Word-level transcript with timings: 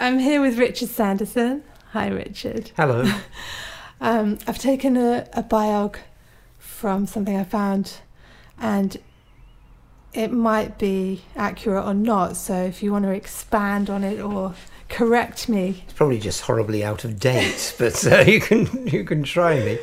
I'm 0.00 0.18
here 0.18 0.40
with 0.40 0.58
Richard 0.58 0.88
Sanderson. 0.88 1.64
Hi, 1.92 2.08
Richard. 2.08 2.70
Hello. 2.76 3.04
um, 4.00 4.38
I've 4.46 4.58
taken 4.58 4.96
a, 4.96 5.26
a 5.32 5.42
biog 5.42 5.96
from 6.58 7.06
something 7.06 7.36
I 7.36 7.44
found, 7.44 8.00
and 8.60 8.96
it 10.12 10.32
might 10.32 10.78
be 10.78 11.22
accurate 11.36 11.84
or 11.84 11.94
not. 11.94 12.36
So 12.36 12.54
if 12.54 12.82
you 12.82 12.92
want 12.92 13.04
to 13.04 13.10
expand 13.10 13.90
on 13.90 14.04
it 14.04 14.20
or 14.20 14.54
correct 14.88 15.48
me, 15.48 15.84
it's 15.84 15.92
probably 15.92 16.18
just 16.18 16.42
horribly 16.42 16.84
out 16.84 17.04
of 17.04 17.20
date, 17.20 17.74
but 17.78 18.06
uh, 18.06 18.20
you 18.20 18.40
can 18.40 18.86
you 18.86 19.04
can 19.04 19.22
try 19.22 19.56
me. 19.60 19.78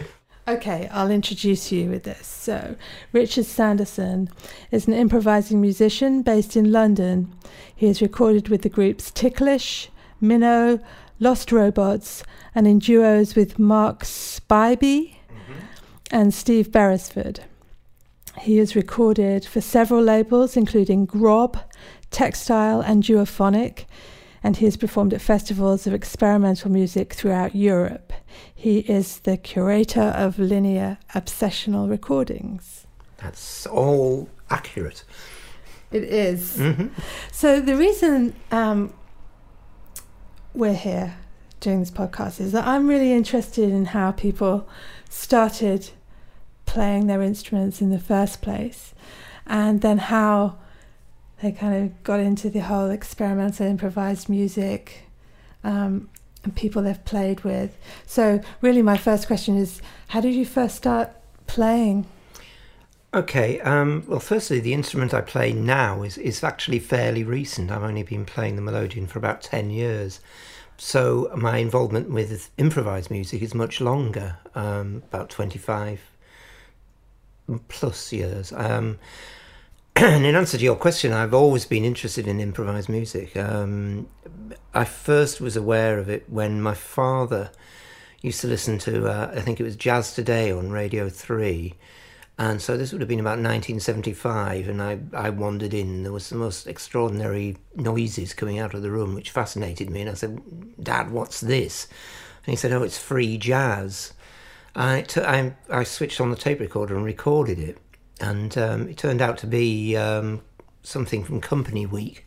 Okay, 0.48 0.88
I'll 0.92 1.10
introduce 1.10 1.72
you 1.72 1.90
with 1.90 2.04
this. 2.04 2.28
So, 2.28 2.76
Richard 3.12 3.46
Sanderson 3.46 4.30
is 4.70 4.86
an 4.88 4.94
improvising 4.94 5.60
musician 5.60 6.22
based 6.22 6.56
in 6.56 6.72
London. 6.72 7.34
He 7.76 7.88
has 7.88 8.00
recorded 8.00 8.50
with 8.50 8.62
the 8.62 8.70
groups 8.70 9.10
Ticklish, 9.10 9.90
Minnow, 10.22 10.80
Lost 11.20 11.52
Robots, 11.52 12.24
and 12.54 12.68
in 12.68 12.78
duos 12.78 13.36
with 13.36 13.58
Mark 13.58 14.04
Spivey 14.04 15.16
mm-hmm. 15.16 15.60
and 16.12 16.32
Steve 16.32 16.72
Beresford. 16.72 17.46
He 18.40 18.58
has 18.58 18.76
recorded 18.76 19.46
for 19.46 19.62
several 19.62 20.04
labels, 20.04 20.58
including 20.58 21.06
Grob, 21.06 21.58
Textile, 22.12 22.82
and 22.82 23.04
Duophonic, 23.04 23.86
and 24.44 24.58
he 24.58 24.66
has 24.66 24.78
performed 24.78 25.14
at 25.14 25.22
festivals 25.22 25.88
of 25.88 25.94
experimental 25.94 26.70
music 26.70 27.14
throughout 27.14 27.56
Europe. 27.56 28.14
He 28.54 28.80
is 28.80 29.20
the 29.20 29.38
curator 29.38 30.14
of 30.16 30.38
linear 30.38 30.98
obsessional 31.16 31.90
recordings. 31.90 32.86
That's 33.18 33.66
all 33.66 34.30
accurate. 34.50 35.04
It 35.92 36.04
is. 36.04 36.58
Mm-hmm. 36.58 36.88
So, 37.32 37.62
the 37.62 37.76
reason 37.76 38.36
um, 38.52 38.94
we're 40.54 40.74
here 40.74 41.16
doing 41.60 41.80
this 41.80 41.92
podcast 41.92 42.40
is 42.40 42.52
that 42.52 42.68
I'm 42.68 42.88
really 42.88 43.14
interested 43.14 43.70
in 43.70 43.86
how 43.86 44.12
people 44.12 44.68
started 45.10 45.90
playing 46.66 47.08
their 47.08 47.22
instruments 47.22 47.82
in 47.82 47.90
the 47.90 48.00
first 48.00 48.42
place 48.42 48.94
and 49.46 49.82
then 49.82 49.98
how 49.98 50.58
they 51.42 51.52
kind 51.52 51.84
of 51.84 52.04
got 52.04 52.20
into 52.20 52.50
the 52.50 52.60
whole 52.60 52.90
experimental 52.90 53.66
improvised 53.66 54.30
music 54.30 55.04
um, 55.64 56.10
and 56.44 56.56
people 56.56 56.82
they've 56.82 57.06
played 57.06 57.44
with. 57.44 57.78
So, 58.06 58.42
really, 58.62 58.82
my 58.82 58.98
first 58.98 59.28
question 59.28 59.58
is 59.58 59.82
how 60.08 60.22
did 60.22 60.34
you 60.34 60.46
first 60.46 60.76
start 60.76 61.12
playing? 61.48 62.06
Okay, 63.14 63.60
um, 63.62 64.04
well, 64.08 64.20
firstly, 64.20 64.60
the 64.60 64.74
instrument 64.74 65.14
I 65.14 65.22
play 65.22 65.54
now 65.54 66.04
is, 66.04 66.18
is 66.18 66.44
actually 66.44 66.80
fairly 66.80 67.24
recent. 67.24 67.72
I've 67.72 67.84
only 67.84 68.04
been 68.04 68.26
playing 68.26 68.56
the 68.58 68.62
melodeon 68.62 69.08
for 69.08 69.20
about 69.20 69.42
10 69.42 69.70
years. 69.70 70.20
So, 70.78 71.32
my 71.36 71.58
involvement 71.58 72.10
with 72.10 72.52
improvised 72.58 73.10
music 73.10 73.42
is 73.42 73.54
much 73.54 73.80
longer, 73.80 74.38
um, 74.54 75.02
about 75.08 75.30
25 75.30 76.02
plus 77.68 78.12
years. 78.12 78.54
Um, 78.54 79.00
and 79.96 80.26
in 80.26 80.36
answer 80.36 80.58
to 80.58 80.64
your 80.64 80.76
question, 80.76 81.12
I've 81.12 81.34
always 81.34 81.66
been 81.66 81.86
interested 81.86 82.28
in 82.28 82.40
improvised 82.40 82.90
music. 82.90 83.36
Um, 83.38 84.08
I 84.74 84.86
first 84.86 85.42
was 85.42 85.56
aware 85.56 85.98
of 85.98 86.10
it 86.10 86.30
when 86.30 86.62
my 86.62 86.74
father 86.74 87.52
used 88.22 88.42
to 88.42 88.48
listen 88.48 88.78
to, 88.80 89.08
uh, 89.08 89.32
I 89.36 89.42
think 89.42 89.60
it 89.60 89.64
was 89.64 89.76
Jazz 89.76 90.14
Today 90.14 90.52
on 90.52 90.72
Radio 90.72 91.10
3 91.10 91.76
and 92.38 92.62
so 92.62 92.76
this 92.76 92.92
would 92.92 93.00
have 93.00 93.08
been 93.08 93.22
about 93.22 93.40
1975, 93.40 94.68
and 94.68 94.82
I, 94.82 95.00
I 95.14 95.30
wandered 95.30 95.74
in. 95.74 96.04
There 96.04 96.12
was 96.12 96.30
the 96.30 96.36
most 96.36 96.68
extraordinary 96.68 97.56
noises 97.76 98.34
coming 98.34 98.60
out 98.60 98.74
of 98.74 98.82
the 98.82 98.92
room, 98.92 99.16
which 99.16 99.32
fascinated 99.32 99.90
me. 99.90 100.02
And 100.02 100.10
I 100.10 100.16
said, 100.16 100.42
Dad, 100.84 101.12
what's 101.12 101.40
this? 101.40 101.88
And 102.46 102.52
he 102.52 102.58
said, 102.58 102.74
Oh, 102.74 102.84
it's 102.84 102.98
free 102.98 103.38
jazz. 103.38 104.12
I, 104.76 105.02
t- 105.02 105.22
I, 105.22 105.54
I 105.70 105.84
switched 105.84 106.20
on 106.20 106.30
the 106.30 106.36
tape 106.36 106.60
recorder 106.60 106.96
and 106.96 107.06
recorded 107.06 107.60
it. 107.60 107.78
And 108.20 108.58
um, 108.58 108.90
it 108.90 108.98
turned 108.98 109.22
out 109.22 109.38
to 109.40 109.48
be 109.48 109.96
um, 109.98 110.42
something 110.84 111.24
from 111.24 111.42
Company 111.42 111.86
Week. 111.86 112.26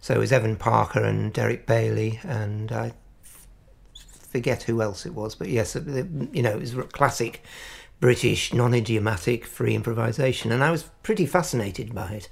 So 0.00 0.14
it 0.14 0.18
was 0.18 0.32
Evan 0.32 0.56
Parker 0.56 1.02
and 1.02 1.32
Derek 1.32 1.66
Bailey, 1.66 2.20
and 2.22 2.70
I 2.70 2.92
forget 4.28 4.62
who 4.62 4.80
else 4.80 5.06
it 5.06 5.14
was, 5.14 5.34
but 5.34 5.48
yes, 5.48 5.74
you 5.74 6.42
know, 6.42 6.50
it 6.50 6.60
was 6.60 6.74
classic 6.92 7.42
British, 8.00 8.54
non 8.54 8.74
idiomatic, 8.74 9.44
free 9.44 9.74
improvisation, 9.74 10.52
and 10.52 10.62
I 10.62 10.70
was 10.70 10.84
pretty 11.02 11.26
fascinated 11.26 11.94
by 11.94 12.12
it. 12.12 12.28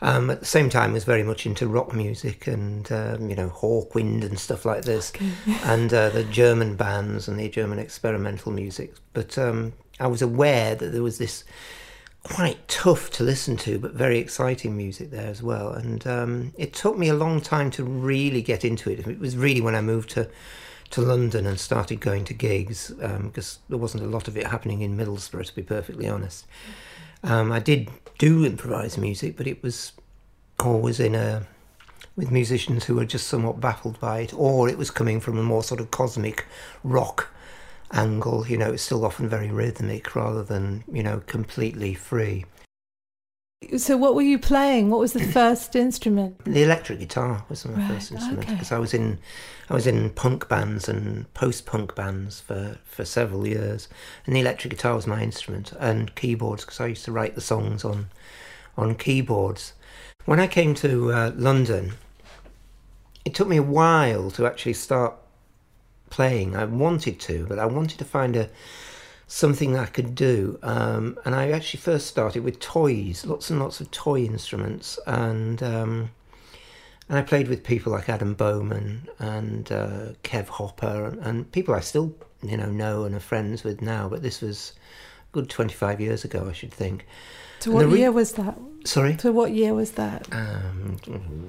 Um, 0.00 0.30
at 0.30 0.40
the 0.40 0.46
same 0.46 0.70
time, 0.70 0.90
I 0.90 0.94
was 0.94 1.04
very 1.04 1.24
much 1.24 1.44
into 1.44 1.66
rock 1.66 1.92
music 1.92 2.46
and 2.46 2.90
um, 2.92 3.28
you 3.28 3.36
know 3.36 3.48
Hawkwind 3.48 4.24
and 4.24 4.38
stuff 4.38 4.64
like 4.64 4.84
this, 4.84 5.12
okay. 5.14 5.30
and 5.64 5.92
uh, 5.92 6.10
the 6.10 6.24
German 6.24 6.76
bands 6.76 7.28
and 7.28 7.38
the 7.38 7.48
German 7.48 7.78
experimental 7.78 8.52
music. 8.52 8.94
But 9.12 9.36
um, 9.38 9.72
I 9.98 10.06
was 10.06 10.22
aware 10.22 10.74
that 10.74 10.92
there 10.92 11.02
was 11.02 11.18
this 11.18 11.44
quite 12.22 12.68
tough 12.68 13.10
to 13.10 13.24
listen 13.24 13.56
to, 13.56 13.78
but 13.78 13.92
very 13.92 14.18
exciting 14.18 14.76
music 14.76 15.10
there 15.10 15.28
as 15.28 15.42
well. 15.42 15.72
And 15.72 16.06
um, 16.06 16.52
it 16.56 16.74
took 16.74 16.96
me 16.96 17.08
a 17.08 17.14
long 17.14 17.40
time 17.40 17.70
to 17.72 17.84
really 17.84 18.42
get 18.42 18.64
into 18.64 18.90
it. 18.90 19.06
It 19.06 19.18
was 19.18 19.36
really 19.36 19.60
when 19.60 19.74
I 19.74 19.80
moved 19.80 20.10
to 20.10 20.28
to 20.90 21.02
London 21.02 21.46
and 21.46 21.60
started 21.60 22.00
going 22.00 22.24
to 22.24 22.32
gigs 22.32 22.90
because 22.90 23.56
um, 23.56 23.62
there 23.68 23.76
wasn't 23.78 24.02
a 24.02 24.06
lot 24.06 24.26
of 24.26 24.38
it 24.38 24.46
happening 24.46 24.80
in 24.80 24.96
Middlesbrough, 24.96 25.44
to 25.44 25.54
be 25.54 25.62
perfectly 25.62 26.08
honest. 26.08 26.46
Um, 27.22 27.52
I 27.52 27.58
did 27.58 27.90
do 28.18 28.44
improvise 28.44 28.98
music, 28.98 29.36
but 29.36 29.46
it 29.46 29.62
was 29.62 29.92
always 30.60 31.00
in 31.00 31.14
a 31.14 31.46
with 32.16 32.32
musicians 32.32 32.84
who 32.84 32.96
were 32.96 33.04
just 33.04 33.28
somewhat 33.28 33.60
baffled 33.60 33.98
by 34.00 34.20
it, 34.20 34.34
or 34.34 34.68
it 34.68 34.76
was 34.76 34.90
coming 34.90 35.20
from 35.20 35.38
a 35.38 35.42
more 35.42 35.62
sort 35.62 35.80
of 35.80 35.92
cosmic 35.92 36.46
rock 36.82 37.28
angle. 37.92 38.46
You 38.46 38.58
know, 38.58 38.72
it's 38.72 38.82
still 38.82 39.04
often 39.04 39.28
very 39.28 39.50
rhythmic 39.50 40.14
rather 40.16 40.42
than 40.42 40.84
you 40.92 41.02
know 41.02 41.22
completely 41.26 41.94
free. 41.94 42.44
So, 43.76 43.96
what 43.96 44.14
were 44.14 44.22
you 44.22 44.38
playing? 44.38 44.88
What 44.88 45.00
was 45.00 45.12
the 45.12 45.24
first 45.32 45.74
instrument? 45.74 46.44
The 46.44 46.62
electric 46.62 47.00
guitar 47.00 47.44
was 47.48 47.64
my 47.66 47.74
right, 47.74 47.92
first 47.92 48.12
instrument 48.12 48.46
because 48.46 48.68
okay. 48.68 48.76
I 48.76 48.78
was 48.78 48.94
in, 48.94 49.18
I 49.68 49.74
was 49.74 49.86
in 49.86 50.10
punk 50.10 50.48
bands 50.48 50.88
and 50.88 51.32
post-punk 51.34 51.94
bands 51.94 52.40
for, 52.40 52.78
for 52.84 53.04
several 53.04 53.46
years, 53.46 53.88
and 54.24 54.36
the 54.36 54.40
electric 54.40 54.72
guitar 54.72 54.94
was 54.94 55.06
my 55.06 55.22
instrument 55.22 55.72
and 55.78 56.14
keyboards 56.14 56.64
because 56.64 56.80
I 56.80 56.86
used 56.86 57.04
to 57.06 57.12
write 57.12 57.34
the 57.34 57.40
songs 57.40 57.84
on, 57.84 58.10
on 58.76 58.94
keyboards. 58.94 59.74
When 60.24 60.38
I 60.38 60.46
came 60.46 60.74
to 60.76 61.12
uh, 61.12 61.32
London, 61.34 61.94
it 63.24 63.34
took 63.34 63.48
me 63.48 63.56
a 63.56 63.62
while 63.62 64.30
to 64.32 64.46
actually 64.46 64.74
start 64.74 65.14
playing. 66.10 66.54
I 66.54 66.64
wanted 66.64 67.18
to, 67.20 67.44
but 67.46 67.58
I 67.58 67.66
wanted 67.66 67.98
to 67.98 68.04
find 68.04 68.36
a 68.36 68.50
something 69.28 69.76
I 69.76 69.86
could 69.86 70.14
do. 70.14 70.58
Um, 70.62 71.18
and 71.24 71.34
I 71.34 71.50
actually 71.50 71.80
first 71.80 72.08
started 72.08 72.42
with 72.42 72.58
toys, 72.58 73.24
lots 73.24 73.50
and 73.50 73.60
lots 73.60 73.80
of 73.80 73.90
toy 73.92 74.24
instruments, 74.24 74.98
and 75.06 75.62
um, 75.62 76.10
and 77.08 77.18
I 77.18 77.22
played 77.22 77.48
with 77.48 77.62
people 77.62 77.92
like 77.92 78.08
Adam 78.08 78.34
Bohman 78.34 79.08
and 79.18 79.70
uh, 79.70 80.12
Kev 80.24 80.48
Hopper 80.48 81.06
and, 81.06 81.18
and, 81.20 81.52
people 81.52 81.74
I 81.74 81.80
still 81.80 82.14
you 82.42 82.56
know 82.56 82.70
know 82.70 83.04
and 83.04 83.14
are 83.14 83.20
friends 83.20 83.62
with 83.62 83.80
now. 83.80 84.08
But 84.08 84.22
this 84.22 84.40
was 84.40 84.72
good 85.32 85.48
twenty 85.48 85.74
five 85.74 86.00
years 86.00 86.24
ago, 86.24 86.46
I 86.48 86.52
should 86.52 86.72
think. 86.72 87.06
To 87.60 87.72
what 87.72 87.86
re- 87.86 87.98
year 87.98 88.12
was 88.12 88.32
that? 88.32 88.58
Sorry. 88.84 89.14
To 89.16 89.32
what 89.32 89.52
year 89.52 89.74
was 89.74 89.92
that? 89.92 90.26
Um, 90.32 90.96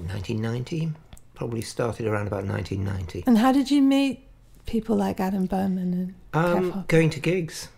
nineteen 0.08 0.42
ninety. 0.42 0.92
Probably 1.34 1.62
started 1.62 2.06
around 2.06 2.28
about 2.28 2.44
nineteen 2.44 2.84
ninety. 2.84 3.24
And 3.26 3.38
how 3.38 3.54
did 3.54 3.72
you 3.72 3.82
meet 3.82 4.29
people 4.70 4.96
like 4.96 5.20
Adam 5.20 5.48
Bohman 5.48 5.78
and 5.78 6.16
um, 6.34 6.86
going 6.88 7.10
to 7.10 7.20
gigs, 7.20 7.70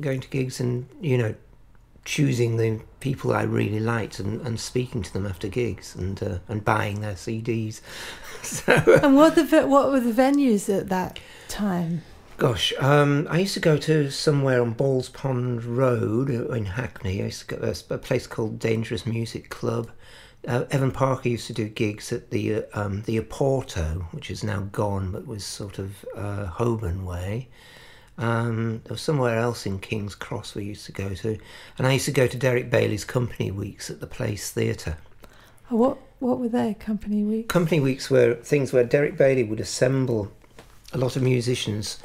going 0.00 0.20
to 0.20 0.28
gigs, 0.28 0.60
and 0.60 0.86
you 1.00 1.16
know, 1.16 1.34
choosing 2.04 2.58
the 2.58 2.80
people 3.00 3.32
I 3.32 3.42
really 3.42 3.80
liked 3.80 4.20
and, 4.20 4.46
and 4.46 4.60
speaking 4.60 5.02
to 5.02 5.12
them 5.12 5.26
after 5.26 5.48
gigs 5.48 5.96
and 5.96 6.22
uh, 6.22 6.38
and 6.46 6.64
buying 6.64 7.00
their 7.00 7.14
CDs. 7.14 7.80
so, 8.42 8.74
and 9.02 9.16
what 9.16 9.34
the 9.34 9.66
what 9.66 9.90
were 9.90 10.00
the 10.00 10.12
venues 10.12 10.72
at 10.72 10.88
that 10.90 11.18
time? 11.48 12.02
Gosh, 12.36 12.72
um, 12.80 13.28
I 13.30 13.38
used 13.38 13.54
to 13.54 13.60
go 13.60 13.76
to 13.78 14.10
somewhere 14.10 14.60
on 14.60 14.72
Balls 14.72 15.08
Pond 15.08 15.64
Road 15.64 16.28
in 16.28 16.66
Hackney. 16.66 17.22
I 17.22 17.26
used 17.26 17.48
to 17.48 17.56
go 17.56 17.72
to 17.72 17.94
a 17.94 17.98
place 17.98 18.26
called 18.26 18.58
Dangerous 18.58 19.06
Music 19.06 19.48
Club. 19.48 19.90
Uh, 20.46 20.64
Evan 20.70 20.90
Parker 20.90 21.28
used 21.28 21.46
to 21.46 21.52
do 21.52 21.68
gigs 21.68 22.12
at 22.12 22.30
the 22.30 22.56
uh, 22.56 22.62
um, 22.74 23.02
the 23.02 23.18
Oporto, 23.18 24.02
which 24.12 24.30
is 24.30 24.44
now 24.44 24.60
gone, 24.72 25.10
but 25.10 25.26
was 25.26 25.44
sort 25.44 25.78
of 25.78 26.04
uh, 26.16 26.46
Holborn 26.46 27.04
way. 27.04 27.48
Um, 28.16 28.80
there 28.84 28.94
was 28.94 29.00
somewhere 29.00 29.38
else 29.38 29.66
in 29.66 29.80
King's 29.80 30.14
Cross 30.14 30.54
we 30.54 30.64
used 30.64 30.86
to 30.86 30.92
go 30.92 31.14
to, 31.14 31.38
and 31.78 31.86
I 31.86 31.92
used 31.92 32.04
to 32.04 32.12
go 32.12 32.26
to 32.26 32.36
Derek 32.36 32.70
Bailey's 32.70 33.04
company 33.04 33.50
weeks 33.50 33.90
at 33.90 34.00
the 34.00 34.06
Place 34.06 34.50
Theatre. 34.50 34.98
Oh, 35.70 35.76
what 35.76 35.98
what 36.20 36.38
were 36.38 36.48
they? 36.48 36.74
Company 36.74 37.22
weeks? 37.24 37.52
Company 37.52 37.80
weeks 37.80 38.10
were 38.10 38.34
things 38.34 38.72
where 38.72 38.84
Derek 38.84 39.16
Bailey 39.16 39.44
would 39.44 39.60
assemble 39.60 40.30
a 40.92 40.98
lot 40.98 41.16
of 41.16 41.22
musicians, 41.22 41.98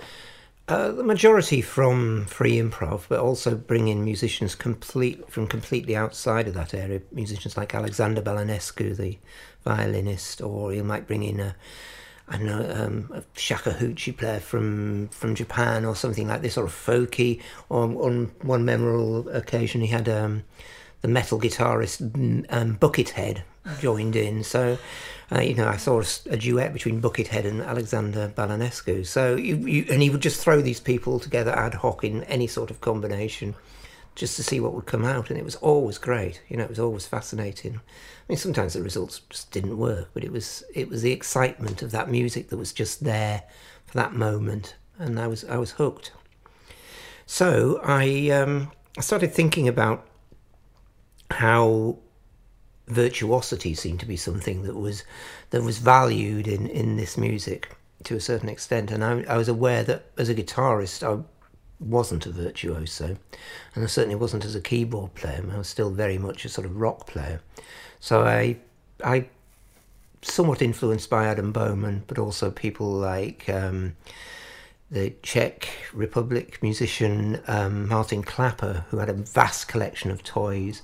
uh, 0.69 0.91
the 0.91 1.03
majority 1.03 1.61
from 1.61 2.25
free 2.25 2.57
improv, 2.57 3.07
but 3.09 3.19
also 3.19 3.55
bring 3.55 3.87
in 3.87 4.05
musicians 4.05 4.53
complete 4.53 5.29
from 5.31 5.47
completely 5.47 5.95
outside 5.95 6.47
of 6.47 6.53
that 6.53 6.73
area. 6.73 7.01
Musicians 7.11 7.57
like 7.57 7.73
Alexander 7.73 8.21
Balanescu, 8.21 8.95
the 8.95 9.17
violinist, 9.63 10.41
or 10.41 10.71
you 10.71 10.83
might 10.83 11.07
bring 11.07 11.23
in 11.23 11.39
a 11.39 11.55
I 12.31 12.37
don't 12.37 12.45
know, 12.45 12.71
um, 12.75 13.11
a 13.11 13.21
shakuhachi 13.35 14.15
player 14.15 14.39
from 14.39 15.07
from 15.07 15.33
Japan 15.33 15.83
or 15.83 15.95
something 15.95 16.27
like 16.27 16.43
this, 16.43 16.57
or 16.57 16.65
a 16.65 16.69
folky. 16.69 17.41
Or 17.69 17.85
on 17.85 18.31
one 18.43 18.63
memorable 18.63 19.27
occasion, 19.29 19.81
he 19.81 19.87
had 19.87 20.07
um, 20.07 20.43
the 21.01 21.07
metal 21.07 21.39
guitarist 21.39 22.01
um, 22.51 22.77
Buckethead 22.77 23.41
joined 23.79 24.15
in. 24.15 24.43
So, 24.43 24.77
uh, 25.31 25.41
you 25.41 25.55
know, 25.55 25.67
I 25.67 25.77
saw 25.77 26.01
a, 26.01 26.05
a, 26.31 26.37
duet 26.37 26.73
between 26.73 27.01
Buckethead 27.01 27.45
and 27.45 27.61
Alexander 27.61 28.31
Balanescu. 28.35 29.05
So, 29.05 29.35
you, 29.35 29.57
you, 29.57 29.85
and 29.89 30.01
he 30.01 30.09
would 30.09 30.21
just 30.21 30.41
throw 30.41 30.61
these 30.61 30.79
people 30.79 31.19
together 31.19 31.51
ad 31.51 31.75
hoc 31.75 32.03
in 32.03 32.23
any 32.23 32.47
sort 32.47 32.71
of 32.71 32.81
combination 32.81 33.55
just 34.15 34.35
to 34.35 34.43
see 34.43 34.59
what 34.59 34.73
would 34.73 34.85
come 34.85 35.05
out. 35.05 35.29
And 35.29 35.37
it 35.37 35.45
was 35.45 35.55
always 35.55 35.97
great. 35.97 36.41
You 36.49 36.57
know, 36.57 36.63
it 36.63 36.69
was 36.69 36.79
always 36.79 37.05
fascinating. 37.05 37.75
I 37.75 37.79
mean, 38.27 38.37
sometimes 38.37 38.73
the 38.73 38.83
results 38.83 39.21
just 39.29 39.51
didn't 39.51 39.77
work, 39.77 40.09
but 40.13 40.23
it 40.23 40.31
was 40.31 40.63
it 40.73 40.89
was 40.89 41.01
the 41.01 41.11
excitement 41.11 41.81
of 41.81 41.91
that 41.91 42.09
music 42.09 42.49
that 42.49 42.57
was 42.57 42.73
just 42.73 43.03
there 43.03 43.43
for 43.85 43.97
that 43.97 44.13
moment, 44.13 44.75
and 44.99 45.19
I 45.19 45.27
was 45.27 45.43
I 45.45 45.57
was 45.57 45.71
hooked. 45.71 46.11
So 47.25 47.79
I 47.83 48.29
um, 48.29 48.71
I 48.97 49.01
started 49.01 49.33
thinking 49.33 49.67
about 49.67 50.05
how 51.31 51.97
virtuosity 52.89 53.73
seemed 53.73 53.99
to 54.01 54.05
be 54.05 54.17
something 54.17 54.63
that 54.63 54.75
was 54.75 55.03
that 55.51 55.63
was 55.63 55.77
valued 55.77 56.47
in 56.47 56.67
in 56.67 56.97
this 56.97 57.17
music 57.17 57.75
to 58.03 58.15
a 58.15 58.19
certain 58.19 58.49
extent, 58.49 58.91
and 58.91 59.03
I, 59.03 59.23
I 59.23 59.37
was 59.37 59.47
aware 59.47 59.83
that 59.83 60.05
as 60.17 60.29
a 60.29 60.35
guitarist 60.35 61.03
I 61.03 61.23
wasn't 61.79 62.25
a 62.25 62.31
virtuoso, 62.31 63.17
and 63.75 63.83
I 63.83 63.87
certainly 63.87 64.15
wasn't 64.15 64.45
as 64.45 64.55
a 64.55 64.61
keyboard 64.61 65.13
player. 65.15 65.43
I 65.51 65.57
was 65.57 65.67
still 65.67 65.89
very 65.89 66.17
much 66.17 66.45
a 66.45 66.49
sort 66.49 66.65
of 66.65 66.77
rock 66.77 67.07
player. 67.07 67.41
So 67.99 68.23
I, 68.23 68.57
I, 69.03 69.27
somewhat 70.21 70.61
influenced 70.61 71.09
by 71.09 71.25
Adam 71.25 71.53
Bohman, 71.53 72.01
but 72.07 72.17
also 72.17 72.51
people 72.51 72.91
like 72.91 73.47
um, 73.49 73.95
the 74.91 75.13
Czech 75.23 75.69
Republic 75.93 76.61
musician 76.61 77.41
um, 77.47 77.87
Martin 77.87 78.23
Klapper, 78.23 78.85
who 78.89 78.97
had 78.97 79.09
a 79.09 79.13
vast 79.13 79.67
collection 79.67 80.11
of 80.11 80.23
toys. 80.23 80.81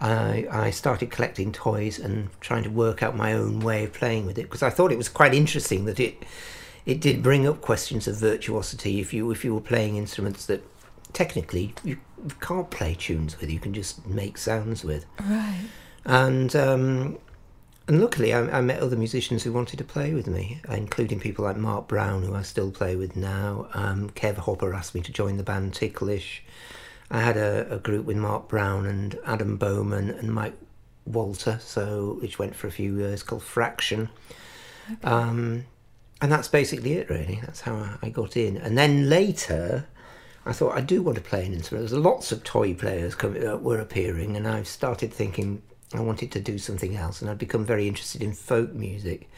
I, 0.00 0.46
I 0.50 0.70
started 0.70 1.10
collecting 1.10 1.52
toys 1.52 1.98
and 1.98 2.28
trying 2.40 2.62
to 2.62 2.70
work 2.70 3.02
out 3.02 3.16
my 3.16 3.32
own 3.32 3.60
way 3.60 3.84
of 3.84 3.92
playing 3.92 4.26
with 4.26 4.38
it 4.38 4.42
because 4.42 4.62
I 4.62 4.70
thought 4.70 4.92
it 4.92 4.98
was 4.98 5.08
quite 5.08 5.34
interesting 5.34 5.86
that 5.86 5.98
it 5.98 6.24
it 6.86 7.00
did 7.00 7.22
bring 7.22 7.46
up 7.46 7.60
questions 7.60 8.06
of 8.06 8.16
virtuosity 8.16 9.00
if 9.00 9.12
you 9.12 9.30
if 9.30 9.44
you 9.44 9.54
were 9.54 9.60
playing 9.60 9.96
instruments 9.96 10.46
that 10.46 10.64
technically 11.12 11.74
you 11.82 11.98
can't 12.40 12.70
play 12.70 12.94
tunes 12.94 13.40
with 13.40 13.50
you 13.50 13.58
can 13.58 13.74
just 13.74 14.06
make 14.06 14.38
sounds 14.38 14.84
with. 14.84 15.04
Right. 15.20 15.66
And 16.04 16.54
um, 16.54 17.18
and 17.88 18.00
luckily 18.00 18.32
I, 18.32 18.58
I, 18.58 18.60
met 18.60 18.80
other 18.80 18.96
musicians 18.96 19.42
who 19.42 19.52
wanted 19.52 19.78
to 19.78 19.84
play 19.84 20.14
with 20.14 20.28
me 20.28 20.60
including 20.68 21.18
people 21.18 21.44
like 21.44 21.56
Mark 21.56 21.88
Brown 21.88 22.22
who 22.22 22.34
I 22.36 22.42
still 22.42 22.70
play 22.70 22.94
with 22.94 23.16
now. 23.16 23.68
Um, 23.74 24.10
Kev 24.10 24.36
Hopper 24.36 24.74
asked 24.74 24.94
me 24.94 25.00
to 25.00 25.12
join 25.12 25.38
the 25.38 25.42
band 25.42 25.74
Ticklish 25.74 26.44
I 27.10 27.20
had 27.20 27.36
a, 27.36 27.74
a 27.74 27.78
group 27.78 28.04
with 28.06 28.16
Mark 28.16 28.48
Brown 28.48 28.86
and 28.86 29.18
Adam 29.24 29.58
Bohman 29.58 30.18
and 30.18 30.32
Mike 30.32 30.58
Walter 31.06 31.58
so 31.62 32.18
which 32.20 32.38
went 32.38 32.54
for 32.54 32.66
a 32.66 32.70
few 32.70 32.98
years 32.98 33.22
called 33.22 33.42
Fraction 33.42 34.10
okay. 34.92 35.08
um, 35.08 35.64
and 36.20 36.32
that's 36.32 36.48
basically 36.48 36.94
it, 36.94 37.08
really. 37.08 37.40
That's 37.44 37.60
how 37.60 37.98
I 38.02 38.08
got 38.08 38.36
in. 38.36 38.56
And 38.56 38.76
then 38.76 39.08
later, 39.08 39.86
I 40.44 40.52
thought 40.52 40.76
I 40.76 40.80
do 40.80 41.02
want 41.02 41.16
to 41.16 41.22
play 41.22 41.46
an 41.46 41.52
instrument. 41.52 41.88
There's 41.88 42.00
lots 42.00 42.32
of 42.32 42.42
toy 42.42 42.74
players 42.74 43.14
coming, 43.14 43.46
uh, 43.46 43.56
were 43.56 43.78
appearing, 43.78 44.36
and 44.36 44.46
I 44.46 44.64
started 44.64 45.12
thinking 45.12 45.62
I 45.94 46.00
wanted 46.00 46.32
to 46.32 46.40
do 46.40 46.58
something 46.58 46.96
else. 46.96 47.20
And 47.20 47.30
I'd 47.30 47.38
become 47.38 47.64
very 47.64 47.86
interested 47.86 48.22
in 48.22 48.32
folk 48.32 48.72
music, 48.72 49.30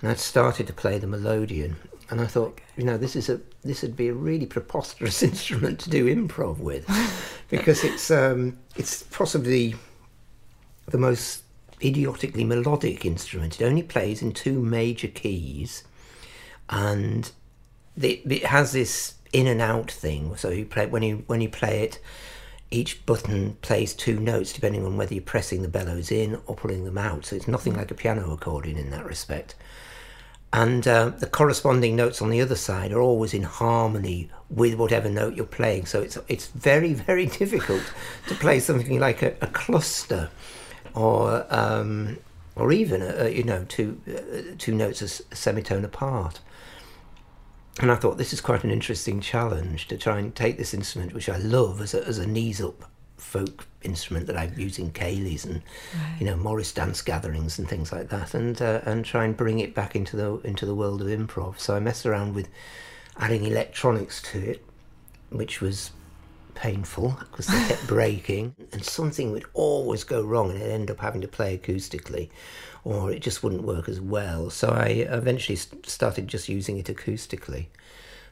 and 0.00 0.10
I'd 0.10 0.18
started 0.18 0.66
to 0.66 0.72
play 0.72 0.98
the 0.98 1.06
melodeon. 1.06 1.76
And 2.08 2.20
I 2.20 2.26
thought, 2.26 2.60
you 2.76 2.84
know, 2.84 2.96
this 2.96 3.16
is 3.16 3.28
a 3.28 3.40
this 3.64 3.82
would 3.82 3.96
be 3.96 4.08
a 4.08 4.14
really 4.14 4.46
preposterous 4.46 5.22
instrument 5.30 5.80
to 5.80 5.90
do 5.90 6.06
improv 6.14 6.58
with, 6.58 6.86
because 7.50 7.84
it's 7.84 8.10
um, 8.10 8.58
it's 8.76 9.02
possibly 9.04 9.74
the 10.86 10.98
most 10.98 11.42
idiotically 11.82 12.44
melodic 12.44 13.04
instrument. 13.04 13.60
It 13.60 13.64
only 13.64 13.82
plays 13.82 14.22
in 14.22 14.32
two 14.32 14.60
major 14.60 15.08
keys 15.08 15.84
and 16.68 17.30
it, 18.00 18.20
it 18.30 18.46
has 18.46 18.72
this 18.72 19.14
in 19.32 19.46
and 19.46 19.60
out 19.60 19.90
thing. 19.90 20.36
So 20.36 20.50
you 20.50 20.64
play 20.64 20.86
when 20.86 21.02
you 21.02 21.24
when 21.26 21.40
you 21.40 21.48
play 21.48 21.82
it, 21.82 22.00
each 22.70 23.04
button 23.06 23.54
plays 23.62 23.94
two 23.94 24.18
notes 24.18 24.52
depending 24.52 24.84
on 24.84 24.96
whether 24.96 25.14
you're 25.14 25.22
pressing 25.22 25.62
the 25.62 25.68
bellows 25.68 26.10
in 26.10 26.38
or 26.46 26.56
pulling 26.56 26.84
them 26.84 26.98
out. 26.98 27.26
So 27.26 27.36
it's 27.36 27.48
nothing 27.48 27.74
like 27.74 27.90
a 27.90 27.94
piano 27.94 28.32
accordion 28.32 28.76
in 28.76 28.90
that 28.90 29.04
respect. 29.04 29.54
And 30.56 30.88
uh, 30.88 31.10
the 31.10 31.26
corresponding 31.26 31.96
notes 31.96 32.22
on 32.22 32.30
the 32.30 32.40
other 32.40 32.54
side 32.54 32.90
are 32.90 33.00
always 33.00 33.34
in 33.34 33.42
harmony 33.42 34.30
with 34.48 34.74
whatever 34.76 35.10
note 35.10 35.34
you're 35.34 35.44
playing. 35.44 35.84
So 35.84 36.00
it's 36.00 36.16
it's 36.28 36.46
very 36.46 36.94
very 36.94 37.26
difficult 37.42 37.82
to 38.28 38.34
play 38.34 38.58
something 38.60 38.98
like 38.98 39.20
a, 39.20 39.34
a 39.42 39.48
cluster, 39.48 40.30
or 40.94 41.46
um, 41.50 42.16
or 42.54 42.72
even 42.72 43.02
a, 43.02 43.26
a, 43.26 43.28
you 43.28 43.44
know 43.44 43.66
two 43.68 44.00
uh, 44.08 44.54
two 44.56 44.74
notes 44.74 45.02
a 45.02 45.08
semitone 45.34 45.84
apart 45.84 46.40
and 47.78 47.92
I 47.92 47.96
thought 47.96 48.16
this 48.16 48.32
is 48.32 48.40
quite 48.40 48.64
an 48.64 48.70
interesting 48.70 49.20
challenge 49.20 49.86
to 49.88 49.98
try 49.98 50.18
and 50.18 50.34
take 50.34 50.56
this 50.56 50.72
instrument, 50.72 51.12
which 51.12 51.28
I 51.28 51.36
love 51.36 51.82
as 51.82 51.92
a, 51.92 52.02
as 52.06 52.16
a 52.16 52.26
knees 52.26 52.58
up 52.62 52.90
folk 53.18 53.66
instrument 53.86 54.26
that 54.26 54.36
I 54.36 54.50
use 54.56 54.78
in 54.78 54.90
ceilidhs 54.90 55.44
and 55.46 55.62
right. 55.94 56.16
you 56.20 56.26
know 56.26 56.36
Morris 56.36 56.72
dance 56.72 57.00
gatherings 57.00 57.58
and 57.58 57.68
things 57.68 57.92
like 57.92 58.10
that, 58.10 58.34
and 58.34 58.60
uh, 58.60 58.80
and 58.84 59.04
try 59.04 59.24
and 59.24 59.36
bring 59.36 59.60
it 59.60 59.74
back 59.74 59.96
into 59.96 60.16
the 60.16 60.34
into 60.46 60.66
the 60.66 60.74
world 60.74 61.00
of 61.00 61.08
improv. 61.08 61.58
So 61.58 61.74
I 61.74 61.80
messed 61.80 62.04
around 62.04 62.34
with 62.34 62.48
adding 63.18 63.44
electronics 63.44 64.20
to 64.22 64.50
it, 64.50 64.64
which 65.30 65.60
was 65.62 65.92
painful 66.54 67.16
because 67.20 67.46
they 67.46 67.66
kept 67.68 67.86
breaking, 67.96 68.54
and 68.72 68.84
something 68.84 69.32
would 69.32 69.46
always 69.54 70.04
go 70.04 70.22
wrong, 70.22 70.50
and 70.50 70.62
I'd 70.62 70.68
end 70.68 70.90
up 70.90 71.00
having 71.00 71.22
to 71.22 71.28
play 71.28 71.56
acoustically 71.56 72.28
or 72.86 73.10
it 73.10 73.18
just 73.18 73.42
wouldn't 73.42 73.64
work 73.64 73.88
as 73.88 74.00
well. 74.00 74.48
So 74.48 74.68
I 74.68 74.86
eventually 75.10 75.56
started 75.56 76.28
just 76.28 76.48
using 76.48 76.78
it 76.78 76.86
acoustically 76.86 77.66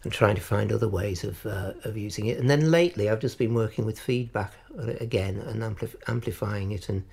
and 0.04 0.12
trying 0.12 0.34
to 0.34 0.40
find 0.40 0.70
other 0.70 0.88
ways 0.88 1.25
of 1.25 1.44
uh, 1.46 1.73
of 1.84 1.96
using 1.96 2.26
it. 2.26 2.38
And 2.38 2.49
then 2.49 2.70
lately, 2.70 3.08
I've 3.08 3.20
just 3.20 3.38
been 3.38 3.54
working 3.54 3.84
with 3.84 3.99
feedback 3.99 4.52
again 5.00 5.38
and 5.38 5.62
ampli- 5.62 5.94
amplifying 6.06 6.73
it 6.73 6.88
and 6.88 7.04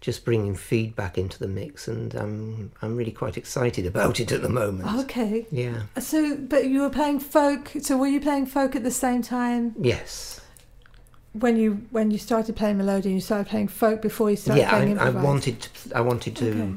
just 0.00 0.24
bringing 0.24 0.54
feedback 0.54 1.16
into 1.16 1.38
the 1.38 1.48
mix. 1.48 1.88
And 1.88 2.14
um, 2.14 2.72
I'm 2.82 2.96
really 2.96 3.12
quite 3.12 3.36
excited 3.36 3.86
about 3.86 4.20
it 4.20 4.32
at 4.32 4.42
the 4.42 4.48
moment. 4.50 4.94
Okay. 5.04 5.46
Yeah. 5.50 5.82
So, 5.98 6.36
but 6.36 6.66
you 6.66 6.82
were 6.82 6.90
playing 6.90 7.20
folk. 7.20 7.72
So, 7.80 7.96
were 7.96 8.06
you 8.06 8.20
playing 8.20 8.46
folk 8.46 8.76
at 8.76 8.84
the 8.84 8.90
same 8.90 9.22
time? 9.22 9.74
Yes 9.80 10.40
when 11.34 11.56
you 11.56 11.86
when 11.90 12.10
you 12.10 12.18
started 12.18 12.56
playing 12.56 12.78
melody 12.78 13.12
you 13.12 13.20
started 13.20 13.48
playing 13.48 13.68
folk 13.68 14.00
before 14.00 14.30
you 14.30 14.36
started 14.36 14.60
yeah, 14.60 14.70
playing 14.70 14.98
I, 14.98 15.08
I 15.08 15.10
wanted 15.10 15.60
to 15.60 15.96
I 15.96 16.00
wanted 16.00 16.36
to 16.36 16.50
okay. 16.50 16.74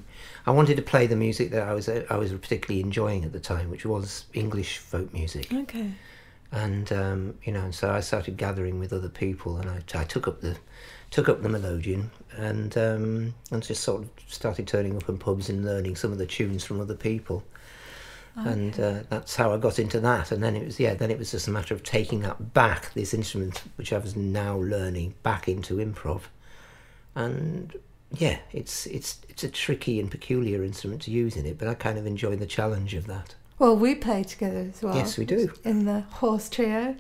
I 0.48 0.52
wanted 0.52 0.78
to 0.78 0.82
play 0.82 1.08
the 1.08 1.16
music 1.18 1.52
that 1.52 1.68
I 1.68 1.74
was 1.74 1.90
I 1.90 2.16
was 2.16 2.32
particularly 2.32 2.80
enjoying 2.80 3.26
at 3.26 3.34
the 3.34 3.40
time, 3.40 3.70
which 3.70 3.86
was 3.86 4.26
English 4.34 4.78
folk 4.78 5.14
music. 5.14 5.54
Okay. 5.54 5.92
And 6.54 6.90
um, 6.94 7.34
you 7.44 7.52
know, 7.52 7.60
and 7.60 7.76
so 7.76 7.92
I 7.92 8.00
started 8.00 8.38
gathering 8.38 8.80
with 8.80 8.94
other 8.94 9.10
people, 9.10 9.58
and 9.58 9.70
I, 9.70 9.82
I 9.94 10.06
took 10.06 10.26
up 10.26 10.40
the 10.40 10.56
took 11.12 11.28
up 11.28 11.42
the 11.42 11.50
melodeon, 11.50 12.12
and 12.38 12.78
um, 12.78 13.36
and 13.52 13.62
just 13.62 13.84
sort 13.84 14.04
of 14.04 14.10
started 14.28 14.68
turning 14.68 14.96
up 14.96 15.10
in 15.10 15.18
pubs 15.18 15.50
and 15.50 15.66
learning 15.66 15.98
some 15.98 16.14
of 16.14 16.18
the 16.18 16.26
tunes 16.26 16.64
from 16.64 16.80
other 16.80 16.96
people. 16.96 17.44
Okay. 18.40 18.50
And 18.50 18.80
uh, 18.80 19.00
that's 19.10 19.36
how 19.36 19.52
I 19.52 19.58
got 19.58 19.80
into 19.80 20.00
that. 20.02 20.32
And 20.32 20.44
then 20.44 20.56
it 20.56 20.64
was, 20.66 20.80
yeah, 20.80 20.94
then 20.94 21.10
it 21.10 21.18
was 21.18 21.32
just 21.32 21.48
a 21.48 21.52
matter 21.52 21.74
of 21.74 21.82
taking 21.84 22.22
that 22.22 22.54
back, 22.54 22.94
this 22.94 23.14
instrument, 23.14 23.64
which 23.78 23.92
I 23.92 23.98
was 23.98 24.16
now 24.16 24.58
learning, 24.58 25.16
back 25.24 25.48
into 25.48 25.78
improv. 25.78 26.24
And 27.16 27.74
yeah, 28.12 28.40
it's 28.52 28.86
it's 28.86 29.20
it's 29.28 29.44
a 29.44 29.50
tricky 29.50 30.00
and 30.00 30.10
peculiar 30.10 30.64
instrument 30.64 31.02
to 31.04 31.12
use 31.12 31.36
in 31.36 31.46
it, 31.46 31.58
but 31.58 31.68
I 31.68 31.74
kind 31.74 31.98
of 31.98 32.06
enjoy 32.06 32.36
the 32.36 32.46
challenge 32.46 32.94
of 32.94 33.08
that. 33.08 33.36
Well, 33.60 33.76
we 33.76 33.96
play 33.96 34.24
together 34.24 34.70
as 34.74 34.82
well. 34.82 34.96
Yes, 34.96 35.18
we 35.18 35.26
do 35.26 35.52
in 35.64 35.86
the 35.86 36.02
horse 36.02 36.48
trio, 36.48 36.70
and, 36.70 37.00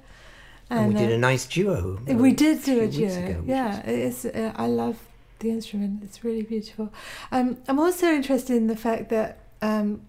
and 0.69 0.87
we 0.93 0.99
did 0.99 1.11
uh, 1.11 1.15
a 1.15 1.17
nice 1.17 1.45
duo. 1.45 1.99
We 2.05 2.33
did 2.33 2.63
do 2.63 2.81
a 2.81 2.87
duo. 2.87 3.09
Ago, 3.09 3.43
yeah, 3.45 3.85
it's. 3.85 4.25
Uh, 4.25 4.53
I 4.55 4.65
love 4.65 4.99
the 5.39 5.51
instrument. 5.51 6.03
It's 6.03 6.23
really 6.23 6.41
beautiful. 6.41 6.91
Um, 7.31 7.57
I'm 7.67 7.79
also 7.79 8.07
interested 8.07 8.55
in 8.55 8.67
the 8.67 8.75
fact 8.75 9.09
that 9.09 9.39
um, 9.61 10.01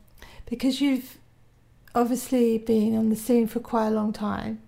because 0.49 0.81
you've 0.81 1.19
obviously 1.95 2.59
been 2.59 2.97
on 2.97 3.09
the 3.11 3.17
scene 3.17 3.47
for 3.47 3.61
quite 3.61 3.89
a 3.89 3.91
long 3.91 4.13
time, 4.13 4.61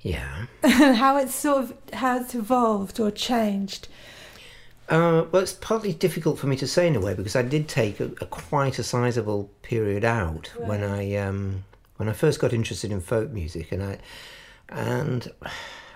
Yeah. 0.00 0.46
how 0.64 1.16
it's 1.16 1.34
sort 1.34 1.64
of 1.64 1.74
how 1.92 2.18
it's 2.20 2.34
evolved 2.34 3.00
or 3.00 3.10
changed. 3.10 3.88
Uh, 4.88 5.24
well, 5.32 5.42
it's 5.42 5.54
partly 5.54 5.94
difficult 5.94 6.38
for 6.38 6.46
me 6.46 6.56
to 6.56 6.66
say 6.66 6.86
in 6.86 6.94
a 6.94 7.00
way 7.00 7.14
because 7.14 7.34
I 7.34 7.42
did 7.42 7.68
take 7.68 8.00
a, 8.00 8.06
a 8.20 8.26
quite 8.26 8.78
a 8.78 8.82
sizable 8.82 9.50
period 9.62 10.04
out 10.04 10.52
when 10.58 10.82
I 10.84 11.14
um, 11.16 11.64
when 11.96 12.08
I 12.08 12.12
first 12.12 12.38
got 12.38 12.52
interested 12.52 12.92
in 12.92 13.00
folk 13.00 13.30
music, 13.30 13.72
and 13.72 13.82
I 13.82 13.98
and 14.68 15.30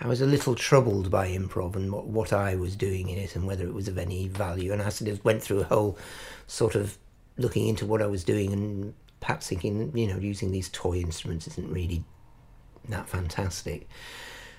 I 0.00 0.06
was 0.06 0.20
a 0.20 0.26
little 0.26 0.54
troubled 0.54 1.10
by 1.10 1.28
improv 1.28 1.76
and 1.76 1.92
what, 1.92 2.06
what 2.06 2.32
I 2.32 2.54
was 2.54 2.76
doing 2.76 3.08
in 3.08 3.18
it 3.18 3.34
and 3.34 3.46
whether 3.46 3.64
it 3.66 3.74
was 3.74 3.88
of 3.88 3.98
any 3.98 4.28
value. 4.28 4.72
And 4.72 4.80
I 4.80 4.88
sort 4.90 5.10
of 5.10 5.24
went 5.24 5.42
through 5.42 5.60
a 5.60 5.64
whole 5.64 5.98
sort 6.46 6.74
of 6.74 6.96
looking 7.38 7.66
into 7.68 7.86
what 7.86 8.02
I 8.02 8.06
was 8.06 8.24
doing 8.24 8.52
and 8.52 8.94
perhaps 9.20 9.48
thinking, 9.48 9.96
you 9.96 10.06
know, 10.06 10.18
using 10.18 10.50
these 10.52 10.68
toy 10.68 10.96
instruments 10.98 11.46
isn't 11.46 11.72
really 11.72 12.04
that 12.88 13.08
fantastic. 13.08 13.88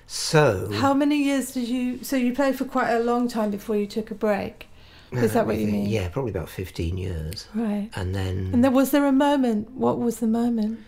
So 0.06 0.70
How 0.72 0.92
many 0.92 1.22
years 1.22 1.52
did 1.52 1.68
you? 1.68 2.02
So 2.02 2.16
you 2.16 2.34
played 2.34 2.56
for 2.56 2.64
quite 2.64 2.90
a 2.90 2.98
long 2.98 3.28
time 3.28 3.50
before 3.50 3.76
you 3.76 3.86
took 3.86 4.10
a 4.10 4.14
break. 4.14 4.66
Uh, 5.14 5.18
Is 5.20 5.32
that 5.34 5.46
what 5.46 5.56
you 5.56 5.66
mean? 5.66 5.86
Yeah, 5.86 6.08
probably 6.08 6.30
about 6.30 6.48
fifteen 6.48 6.96
years, 6.96 7.46
Right. 7.54 7.90
and 7.94 8.14
then 8.14 8.50
And 8.52 8.64
then 8.64 8.72
was 8.72 8.90
there 8.92 9.06
a 9.06 9.12
moment? 9.12 9.70
What 9.72 9.98
was 9.98 10.18
the 10.18 10.26
moment? 10.26 10.80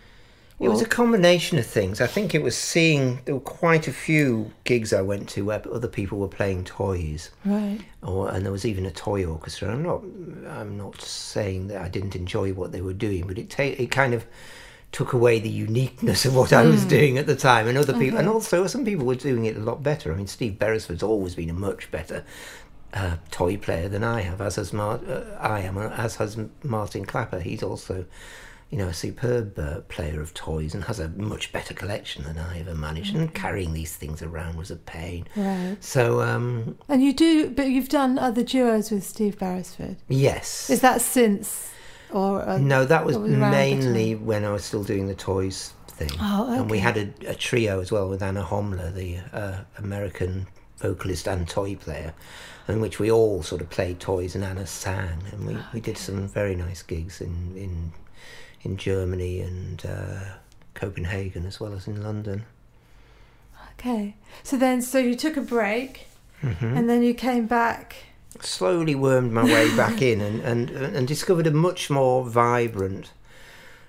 It 0.59 0.69
was 0.69 0.81
a 0.81 0.85
combination 0.85 1.57
of 1.57 1.65
things. 1.65 1.99
I 1.99 2.07
think 2.07 2.33
it 2.33 2.41
was 2.41 2.55
seeing 2.55 3.19
there 3.25 3.35
were 3.35 3.41
quite 3.41 3.87
a 3.87 3.91
few 3.91 4.53
gigs 4.63 4.93
I 4.93 5.01
went 5.01 5.27
to 5.29 5.43
where 5.43 5.61
other 5.71 5.87
people 5.87 6.19
were 6.19 6.27
playing 6.27 6.63
toys, 6.63 7.31
right. 7.43 7.79
or 8.01 8.29
and 8.29 8.45
there 8.45 8.51
was 8.51 8.65
even 8.65 8.85
a 8.85 8.91
toy 8.91 9.25
orchestra. 9.25 9.71
I'm 9.71 9.83
not 9.83 10.03
I'm 10.49 10.77
not 10.77 11.01
saying 11.01 11.67
that 11.67 11.81
I 11.81 11.89
didn't 11.89 12.15
enjoy 12.15 12.53
what 12.53 12.71
they 12.71 12.81
were 12.81 12.93
doing, 12.93 13.27
but 13.27 13.37
it 13.37 13.49
ta- 13.49 13.63
it 13.63 13.91
kind 13.91 14.13
of 14.13 14.25
took 14.91 15.11
away 15.11 15.39
the 15.39 15.49
uniqueness 15.49 16.23
of 16.23 16.35
what 16.35 16.53
I 16.53 16.63
was 16.63 16.85
doing 16.85 17.17
at 17.17 17.25
the 17.25 17.35
time, 17.35 17.67
and 17.67 17.77
other 17.77 17.97
people, 17.97 18.19
and 18.19 18.29
also 18.29 18.67
some 18.67 18.85
people 18.85 19.05
were 19.05 19.15
doing 19.15 19.45
it 19.45 19.57
a 19.57 19.59
lot 19.59 19.83
better. 19.83 20.13
I 20.13 20.15
mean, 20.15 20.27
Steve 20.27 20.59
Beresford's 20.59 21.03
always 21.03 21.35
been 21.35 21.49
a 21.49 21.53
much 21.53 21.91
better. 21.91 22.23
Uh, 22.93 23.17
toy 23.31 23.57
player 23.57 23.89
than 23.89 24.03
I 24.03 24.21
have, 24.21 24.39
as 24.39 24.57
has 24.57 24.71
Mar- 24.71 25.01
uh, 25.09 25.35
I 25.39 25.61
am, 25.61 25.79
as 25.79 26.17
has 26.17 26.37
Martin 26.61 27.05
Klapper. 27.05 27.39
He's 27.39 27.63
also 27.63 28.05
you 28.73 28.79
know, 28.79 28.87
a 28.87 28.93
superb 28.93 29.59
uh, 29.59 29.81
player 29.81 30.19
of 30.19 30.33
toys 30.33 30.73
and 30.73 30.83
has 30.85 30.99
a 30.99 31.09
much 31.09 31.51
better 31.51 31.75
collection 31.75 32.23
than 32.23 32.39
I 32.39 32.59
ever 32.59 32.73
managed. 32.73 33.15
And 33.15 33.31
carrying 33.31 33.73
these 33.73 33.95
things 33.95 34.23
around 34.23 34.57
was 34.57 34.71
a 34.71 34.75
pain. 34.77 35.27
Right. 35.35 35.77
So, 35.79 36.21
um, 36.21 36.75
And 36.89 37.03
you 37.03 37.13
do, 37.13 37.51
but 37.51 37.67
you've 37.67 37.89
done 37.89 38.17
other 38.17 38.41
duos 38.41 38.89
with 38.89 39.03
Steve 39.03 39.37
Beresford. 39.37 39.97
yes. 40.07 40.71
Is 40.71 40.81
that 40.81 41.01
since, 41.01 41.69
or 42.09 42.41
uh, 42.49 42.57
no, 42.57 42.83
that 42.83 43.05
was 43.05 43.15
was 43.15 43.29
mainly 43.29 44.15
when 44.15 44.43
I 44.43 44.51
was 44.51 44.65
still 44.65 44.83
doing 44.83 45.05
the 45.07 45.13
toys 45.13 45.73
thing. 45.85 46.09
Oh, 46.19 46.51
And 46.51 46.67
we 46.67 46.79
had 46.79 46.97
a, 46.97 47.13
a 47.27 47.35
trio 47.35 47.79
as 47.79 47.91
well 47.91 48.09
with 48.09 48.23
Anna 48.23 48.43
Homler, 48.43 48.91
the 48.91 49.19
uh, 49.31 49.57
American 49.77 50.47
vocalist 50.77 51.27
and 51.27 51.47
toy 51.47 51.75
player, 51.75 52.15
in 52.67 52.81
which 52.81 52.97
we 52.97 53.11
all 53.11 53.43
sort 53.43 53.61
of 53.61 53.69
played 53.69 53.99
toys 53.99 54.33
and 54.33 54.43
Anna 54.43 54.65
sang. 54.65 55.19
And 55.31 55.45
we, 55.45 55.57
we 55.75 55.79
did 55.79 55.97
some 55.99 56.27
very 56.27 56.55
nice 56.55 56.81
gigs 56.81 57.21
in, 57.21 57.53
in, 57.55 57.93
in 58.63 58.77
Germany 58.77 59.41
and 59.41 59.85
uh, 59.85 60.19
Copenhagen 60.73 61.45
as 61.45 61.59
well 61.59 61.73
as 61.73 61.87
in 61.87 62.01
London. 62.03 62.45
Okay. 63.73 64.15
So 64.43 64.57
then, 64.57 64.81
so 64.81 64.97
you 64.97 65.15
took 65.15 65.37
a 65.37 65.41
break, 65.41 66.07
hmm 66.41 66.77
and 66.77 66.89
then 66.89 67.03
you 67.03 67.13
came 67.13 67.47
back. 67.47 67.95
slowly 68.39 68.95
wormed 68.95 69.31
my 69.31 69.43
way 69.43 69.75
back 69.75 70.01
in 70.01 70.21
and, 70.21 70.41
and, 70.41 70.69
and 70.69 71.07
discovered 71.07 71.47
a 71.47 71.51
much 71.51 71.89
more 71.89 72.23
vibrant 72.23 73.11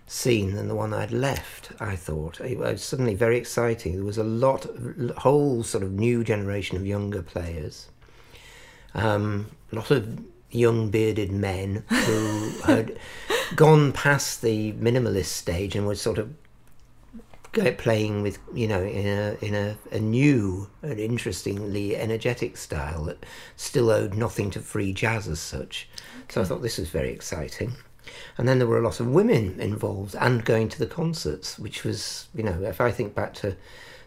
scene 0.07 0.55
than 0.55 0.69
the 0.69 0.75
one 0.75 0.93
I'd 0.93 1.11
left, 1.11 1.73
I 1.81 1.97
thought. 1.97 2.41
It 2.41 2.59
was 2.59 2.83
suddenly 2.83 3.15
very 3.15 3.39
exciting. 3.39 3.97
There 3.97 4.05
was 4.05 4.19
a 4.19 4.25
lot, 4.25 4.67
a 4.67 5.21
whole 5.21 5.63
sort 5.63 5.83
of 5.83 5.93
new 5.93 6.23
generation 6.23 6.77
of 6.77 6.87
younger 6.87 7.23
players. 7.23 7.89
Um, 8.95 9.47
a 9.73 9.77
lot 9.77 9.91
of 9.91 10.21
young 10.55 10.91
bearded 10.91 11.33
men 11.33 11.85
who 11.89 12.51
had 12.65 12.99
gone 13.57 13.93
past 13.93 14.43
the 14.43 14.73
minimalist 14.75 15.27
stage 15.27 15.77
and 15.77 15.87
were 15.87 15.95
sort 15.95 16.19
of 16.19 16.35
playing 17.79 18.23
with 18.23 18.39
you 18.53 18.67
know 18.67 18.83
in 18.83 19.07
a 19.07 19.37
in 19.41 19.55
a, 19.55 19.77
a 19.93 20.01
new 20.01 20.69
and 20.83 20.99
interestingly 20.99 21.97
energetic 21.97 22.57
style 22.57 23.05
that 23.05 23.25
still 23.57 23.91
owed 23.91 24.15
nothing 24.15 24.51
to 24.51 24.61
free 24.61 24.93
jazz 24.93 25.29
as 25.29 25.41
such. 25.41 25.89
So 26.29 26.41
I 26.41 26.45
thought 26.45 26.63
this 26.63 26.79
was 26.79 26.89
very 26.89 27.11
exciting. 27.11 27.75
And 28.37 28.47
then 28.47 28.59
there 28.59 28.67
were 28.67 28.79
a 28.79 28.85
lot 28.85 29.01
of 29.01 29.07
women 29.07 29.61
involved 29.61 30.15
and 30.21 30.45
going 30.45 30.69
to 30.69 30.79
the 30.79 30.87
concerts, 30.87 31.59
which 31.59 31.85
was 31.85 32.27
you 32.35 32.43
know 32.43 32.63
if 32.63 32.81
I 32.81 32.91
think 32.91 33.15
back 33.15 33.35
to 33.35 33.57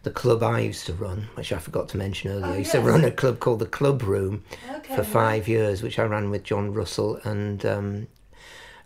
the 0.03 0.11
club 0.11 0.43
I 0.43 0.59
used 0.61 0.85
to 0.87 0.93
run, 0.93 1.27
which 1.35 1.51
I 1.51 1.57
forgot 1.57 1.89
to 1.89 1.97
mention 1.97 2.31
earlier, 2.31 2.45
Oh, 2.45 2.53
I 2.53 2.57
used 2.57 2.71
to 2.71 2.81
run 2.81 3.03
a 3.05 3.11
club 3.11 3.39
called 3.39 3.59
the 3.59 3.65
Club 3.65 4.03
Room 4.03 4.43
Okay. 4.75 4.95
for 4.95 5.03
five 5.03 5.47
years, 5.47 5.81
which 5.83 5.99
I 5.99 6.03
ran 6.03 6.29
with 6.29 6.43
John 6.43 6.73
Russell 6.73 7.17
and 7.23 7.65
um, 7.65 8.07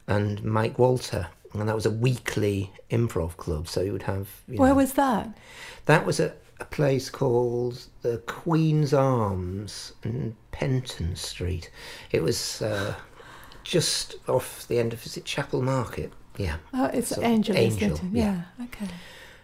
and 0.08 0.44
Mike 0.44 0.78
Walter, 0.80 1.28
and 1.54 1.68
that 1.70 1.76
was 1.76 1.86
a 1.86 1.92
weekly 1.92 2.72
improv 2.90 3.38
club. 3.38 3.68
So 3.68 3.82
you 3.82 3.92
would 3.94 4.04
have 4.04 4.28
you 4.48 4.58
Where 4.60 4.70
know, 4.70 4.76
was 4.76 4.94
that? 4.94 5.38
that 5.86 6.06
was 6.06 6.20
a, 6.20 6.34
a 6.60 6.66
place 6.66 7.10
called 7.10 7.86
the 8.02 8.18
Queen's 8.26 8.94
Arms 8.94 9.94
in 10.04 10.36
Penton 10.52 11.16
Street. 11.16 11.70
It 12.12 12.24
was 12.24 12.62
uh, 12.62 12.96
just 13.64 14.16
off 14.28 14.68
the 14.68 14.80
end 14.80 14.94
of 14.94 15.06
is 15.06 15.18
it 15.18 15.26
Chapel 15.26 15.62
Market? 15.62 16.12
Yeah, 16.38 16.58
Oh, 16.74 16.86
it's 16.86 17.16
Angel, 17.18 17.56
Angel, 17.56 18.00
yeah. 18.12 18.44
Yeah. 18.58 18.66
Okay. 18.66 18.88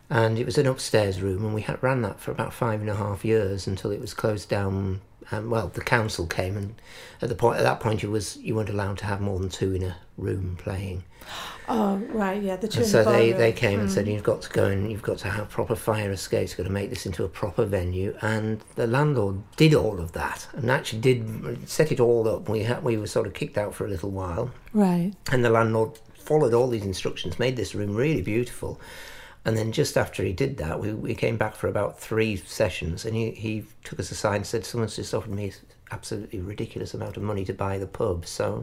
And 0.09 0.37
it 0.39 0.45
was 0.45 0.57
an 0.57 0.67
upstairs 0.67 1.21
room, 1.21 1.43
and 1.45 1.53
we 1.53 1.61
had 1.61 1.81
ran 1.83 2.01
that 2.03 2.19
for 2.19 2.31
about 2.31 2.53
five 2.53 2.81
and 2.81 2.89
a 2.89 2.95
half 2.95 3.25
years 3.25 3.67
until 3.67 3.91
it 3.91 3.99
was 4.01 4.13
closed 4.13 4.49
down. 4.49 5.01
Um, 5.29 5.49
well, 5.49 5.67
the 5.67 5.81
council 5.81 6.25
came, 6.25 6.55
and 6.55 6.75
at 7.21 7.27
the 7.27 7.35
point 7.35 7.57
at 7.59 7.63
that 7.63 7.81
point, 7.81 8.01
you 8.01 8.09
was 8.09 8.37
you 8.37 8.55
weren't 8.55 8.69
allowed 8.69 8.97
to 8.99 9.05
have 9.05 9.19
more 9.19 9.39
than 9.39 9.49
two 9.49 9.73
in 9.73 9.83
a 9.83 9.97
room 10.17 10.57
playing. 10.61 11.03
Oh, 11.69 11.97
right. 11.97 12.41
Yeah. 12.41 12.55
The 12.55 12.69
two. 12.69 12.79
And 12.79 12.87
so 12.87 13.03
the 13.03 13.09
they, 13.11 13.17
ballroom. 13.31 13.37
they 13.39 13.51
came 13.51 13.79
and 13.81 13.91
said 13.91 14.05
Mm. 14.05 14.13
you've 14.13 14.23
got 14.23 14.41
to 14.43 14.49
go 14.51 14.67
and 14.67 14.89
you've 14.89 15.01
got 15.01 15.17
to 15.17 15.27
have 15.29 15.49
proper 15.49 15.75
fire 15.75 16.11
escapes. 16.11 16.51
You've 16.51 16.59
got 16.59 16.63
to 16.63 16.69
make 16.69 16.89
this 16.89 17.05
into 17.05 17.25
a 17.25 17.27
proper 17.27 17.65
venue. 17.65 18.15
And 18.21 18.61
the 18.75 18.87
landlord 18.87 19.41
did 19.57 19.73
all 19.75 19.99
of 19.99 20.13
that 20.13 20.47
and 20.53 20.71
actually 20.71 21.01
did 21.01 21.67
set 21.67 21.91
it 21.91 21.99
all 21.99 22.25
up. 22.29 22.47
We 22.47 22.63
had, 22.63 22.85
we 22.85 22.95
were 22.95 23.05
sort 23.05 23.27
of 23.27 23.33
kicked 23.33 23.57
out 23.57 23.75
for 23.75 23.85
a 23.85 23.89
little 23.89 24.11
while, 24.11 24.51
Right. 24.71 25.11
and 25.29 25.43
the 25.43 25.49
landlord 25.49 25.99
followed 26.17 26.53
all 26.53 26.69
these 26.69 26.85
instructions, 26.85 27.37
made 27.37 27.57
this 27.57 27.75
room 27.75 27.97
really 27.97 28.21
beautiful. 28.21 28.79
And 29.47 29.57
then 29.57 29.71
just 29.71 29.95
after 29.95 30.23
he 30.23 30.33
did 30.33 30.57
that, 30.57 30.81
we, 30.81 30.91
we 30.91 31.15
came 31.15 31.37
back 31.37 31.55
for 31.55 31.69
about 31.69 31.97
three 31.97 32.35
sessions, 32.35 33.05
and 33.05 33.15
he, 33.15 33.31
he 33.31 33.63
took 33.85 33.97
us 33.97 34.11
aside 34.11 34.35
and 34.35 34.45
said, 34.45 34.65
"Someone's 34.65 34.97
just 34.97 35.13
offered 35.13 35.33
me 35.33 35.53
absolutely 35.89 36.41
ridiculous 36.41 36.93
amount 36.93 37.15
of 37.15 37.23
money 37.23 37.45
to 37.45 37.53
buy 37.53 37.77
the 37.77 37.87
pub, 37.87 38.25
so 38.25 38.61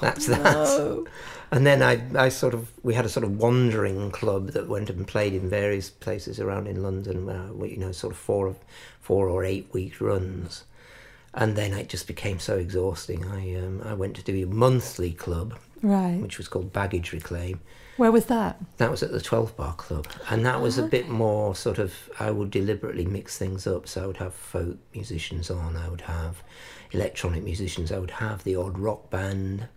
that's 0.00 0.24
that." 0.28 1.04
And 1.50 1.66
then 1.66 1.82
I, 1.82 2.00
I 2.18 2.30
sort 2.30 2.54
of, 2.54 2.72
we 2.82 2.94
had 2.94 3.04
a 3.04 3.10
sort 3.10 3.24
of 3.24 3.36
wandering 3.36 4.10
club 4.12 4.52
that 4.52 4.66
went 4.66 4.88
and 4.88 5.06
played 5.06 5.34
in 5.34 5.50
various 5.50 5.90
places 5.90 6.40
around 6.40 6.68
in 6.68 6.82
London, 6.82 7.26
you 7.62 7.76
know, 7.76 7.92
sort 7.92 8.14
of 8.14 8.18
four, 8.18 8.56
four 9.02 9.28
or 9.28 9.44
eight 9.44 9.68
week 9.74 10.00
runs. 10.00 10.64
And 11.34 11.54
then 11.54 11.74
it 11.74 11.90
just 11.90 12.06
became 12.06 12.38
so 12.38 12.56
exhausting. 12.56 13.26
I, 13.26 13.56
um, 13.56 13.82
I 13.84 13.92
went 13.92 14.16
to 14.16 14.22
do 14.22 14.42
a 14.42 14.46
monthly 14.46 15.12
club, 15.12 15.58
Right. 15.84 16.18
which 16.20 16.38
was 16.38 16.48
called 16.48 16.72
Baggage 16.72 17.12
Reclaim. 17.12 17.60
Where 17.98 18.10
was 18.10 18.24
that? 18.26 18.58
That 18.78 18.90
was 18.90 19.02
at 19.02 19.12
the 19.12 19.20
12 19.20 19.56
Bar 19.56 19.74
Club. 19.74 20.08
And 20.30 20.44
that 20.46 20.60
was 20.60 20.78
a 20.78 20.82
bit 20.82 21.08
more 21.08 21.54
sort 21.54 21.78
of, 21.78 21.94
I 22.18 22.30
would 22.30 22.50
deliberately 22.50 23.04
mix 23.04 23.36
things 23.38 23.66
up. 23.66 23.86
So 23.86 24.02
I 24.02 24.06
would 24.06 24.16
have 24.16 24.34
folk 24.34 24.78
musicians 24.94 25.50
on, 25.50 25.76
I 25.76 25.88
would 25.88 26.00
have 26.00 26.42
electronic 26.90 27.44
musicians, 27.44 27.92
I 27.92 27.98
would 27.98 28.12
have 28.12 28.42
the 28.44 28.56
odd 28.56 28.78
rock 28.78 29.10
band, 29.10 29.68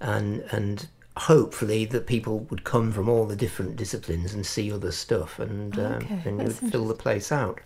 and, 0.00 0.40
and 0.50 0.88
hopefully 1.16 1.84
that 1.84 2.06
people 2.06 2.40
would 2.50 2.64
come 2.64 2.90
from 2.90 3.08
all 3.08 3.26
the 3.26 3.36
different 3.36 3.76
disciplines 3.76 4.34
and 4.34 4.44
see 4.44 4.72
other 4.72 4.90
stuff 4.90 5.38
and, 5.38 5.78
um, 5.78 5.92
Okay, 5.96 6.22
and 6.24 6.40
you 6.40 6.46
would 6.48 6.72
fill 6.72 6.88
the 6.88 6.94
place 6.94 7.30
out. 7.30 7.60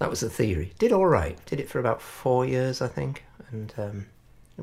That 0.00 0.10
was 0.10 0.20
the 0.20 0.30
theory. 0.30 0.72
Did 0.78 0.92
all 0.92 1.06
right. 1.06 1.38
Did 1.44 1.60
it 1.60 1.68
for 1.68 1.78
about 1.78 2.00
four 2.00 2.46
years, 2.46 2.80
I 2.80 2.88
think. 2.88 3.24
And 3.52 3.72
um, 3.76 4.06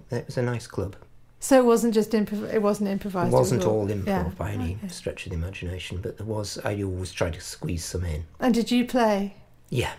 it 0.10 0.26
was 0.26 0.38
a 0.38 0.42
nice 0.42 0.66
club. 0.68 0.96
So 1.39 1.60
it 1.60 1.65
wasn't 1.65 1.94
just 1.94 2.12
improv. 2.12 2.51
It 2.51 2.62
wasn't 2.62 2.89
improvised. 2.89 3.32
It 3.32 3.38
wasn't 3.38 3.60
was 3.60 3.67
all 3.67 3.88
improv 3.88 4.08
yeah, 4.08 4.24
by 4.38 4.51
any 4.51 4.75
okay. 4.75 4.88
stretch 4.88 5.25
of 5.27 5.32
the 5.32 5.38
imagination, 5.38 6.00
but 6.01 6.17
there 6.17 6.25
was. 6.25 6.58
I 6.65 6.82
always 6.82 7.12
tried 7.12 7.34
to 7.34 7.41
squeeze 7.41 7.86
some 7.86 8.03
in. 8.06 8.25
And 8.39 8.53
did 8.53 8.72
you 8.72 8.86
play? 8.86 9.36
Yeah, 9.70 9.94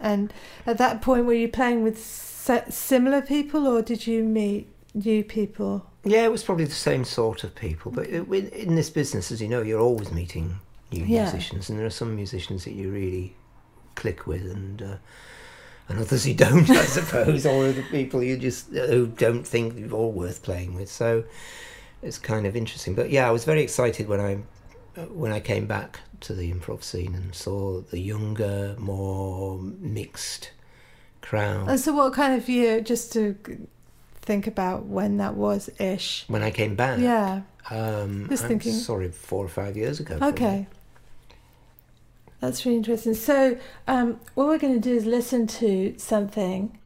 And 0.00 0.32
at 0.66 0.78
that 0.78 1.02
point, 1.02 1.26
were 1.26 1.34
you 1.34 1.46
playing 1.48 1.82
with 1.84 1.98
similar 2.02 3.20
people, 3.22 3.66
or 3.68 3.82
did 3.82 4.06
you 4.06 4.24
meet 4.24 4.66
new 4.94 5.22
people? 5.22 5.86
yeah, 6.04 6.24
it 6.24 6.32
was 6.32 6.42
probably 6.42 6.64
the 6.64 6.72
same 6.72 7.04
sort 7.04 7.44
of 7.44 7.54
people. 7.54 7.92
But 7.92 8.06
in 8.06 8.74
this 8.74 8.88
business, 8.88 9.30
as 9.30 9.42
you 9.42 9.48
know, 9.48 9.60
you're 9.60 9.80
always 9.80 10.10
meeting 10.10 10.58
new 10.90 11.04
Yeah. 11.04 11.24
musicians, 11.24 11.68
and 11.68 11.78
there 11.78 11.86
are 11.86 11.90
some 11.90 12.16
musicians 12.16 12.64
that 12.64 12.72
you 12.72 12.90
really 12.90 13.36
click 13.94 14.26
with, 14.26 14.42
and 14.50 14.80
uh, 14.82 14.96
and 15.90 15.98
others 15.98 16.26
you 16.26 16.34
don't, 16.34 16.70
I 16.70 16.84
suppose, 16.84 17.44
or 17.44 17.72
the 17.72 17.82
people 17.90 18.22
you 18.22 18.36
just 18.38 18.70
who 18.70 19.06
don't 19.08 19.44
think 19.46 19.76
you're 19.78 19.92
all 19.92 20.12
worth 20.12 20.42
playing 20.42 20.74
with. 20.74 20.88
So 20.90 21.24
it's 22.02 22.18
kind 22.18 22.46
of 22.46 22.56
interesting. 22.56 22.94
But 22.94 23.10
yeah, 23.10 23.28
I 23.28 23.30
was 23.32 23.44
very 23.44 23.62
excited 23.62 24.08
when 24.08 24.20
I 24.20 24.38
when 25.08 25.32
I 25.32 25.40
came 25.40 25.66
back 25.66 26.00
to 26.20 26.34
the 26.34 26.52
improv 26.52 26.82
scene 26.82 27.14
and 27.14 27.34
saw 27.34 27.80
the 27.80 27.98
younger, 27.98 28.76
more 28.78 29.58
mixed 29.58 30.50
crowd. 31.22 31.68
And 31.68 31.80
so, 31.80 31.92
what 31.92 32.12
kind 32.12 32.40
of 32.40 32.48
year? 32.48 32.80
Just 32.80 33.12
to 33.14 33.36
think 34.22 34.46
about 34.46 34.84
when 34.86 35.16
that 35.16 35.34
was 35.34 35.70
ish. 35.78 36.24
When 36.28 36.42
I 36.42 36.50
came 36.50 36.74
back, 36.76 36.98
Yeah. 37.00 37.42
um, 37.70 38.26
Just 38.28 38.42
I'm 38.44 38.48
thinking- 38.50 38.72
sorry, 38.74 39.10
four 39.10 39.44
or 39.44 39.48
five 39.48 39.76
years 39.76 39.98
ago. 40.00 40.18
probably. 40.18 40.66
That's 42.40 42.64
really 42.64 42.78
interesting. 42.78 43.14
So, 43.14 43.58
um, 43.86 44.18
what 44.34 44.46
we're 44.46 44.58
going 44.58 44.74
to 44.74 44.80
do 44.80 44.96
is 44.96 45.04
listen 45.04 45.46
to 45.46 45.94
something. 45.98 46.78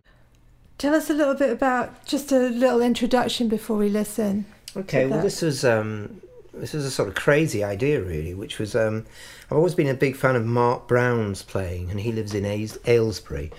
Tell 0.78 0.94
us 0.94 1.08
a 1.08 1.14
little 1.14 1.34
bit 1.34 1.50
about 1.50 2.04
just 2.04 2.32
a 2.32 2.38
little 2.38 2.82
introduction 2.82 3.48
before 3.48 3.76
we 3.76 3.88
listen. 3.88 4.46
Okay, 4.76 5.06
well, 5.06 5.22
this 5.22 5.40
was 5.40 5.64
um, 5.64 6.20
this 6.52 6.72
was 6.72 6.84
a 6.84 6.90
sort 6.90 7.08
of 7.08 7.14
crazy 7.14 7.62
idea, 7.62 8.02
really, 8.02 8.34
which 8.34 8.58
was 8.58 8.74
um, 8.74 9.06
I've 9.46 9.56
always 9.56 9.76
been 9.76 9.86
a 9.86 9.94
big 9.94 10.16
fan 10.16 10.34
of 10.34 10.44
Mark 10.44 10.88
Brown's 10.88 11.42
playing, 11.42 11.90
and 11.90 12.00
he 12.00 12.10
lives 12.10 12.34
in 12.34 12.44
Aylesbury, 12.44 13.52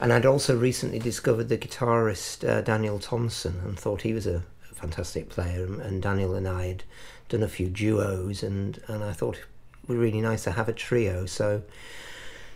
and 0.00 0.12
I'd 0.12 0.26
also 0.26 0.56
recently 0.56 0.98
discovered 0.98 1.48
the 1.48 1.56
guitarist 1.56 2.46
uh, 2.46 2.60
Daniel 2.60 2.98
Thompson, 2.98 3.60
and 3.64 3.78
thought 3.78 4.02
he 4.02 4.12
was 4.12 4.26
a, 4.26 4.42
fantastic 4.74 5.28
player, 5.28 5.64
and, 5.64 5.80
and 5.80 6.00
Daniel 6.00 6.36
and 6.36 6.46
I 6.46 6.66
had 6.68 6.84
done 7.28 7.42
a 7.42 7.48
few 7.48 7.68
duos, 7.68 8.42
and 8.42 8.80
and 8.86 9.02
I 9.02 9.12
thought 9.12 9.40
it 9.88 9.92
would 9.92 9.98
really 9.98 10.20
nice 10.20 10.44
to 10.44 10.52
have 10.52 10.68
a 10.68 10.72
trio, 10.72 11.26
so. 11.26 11.62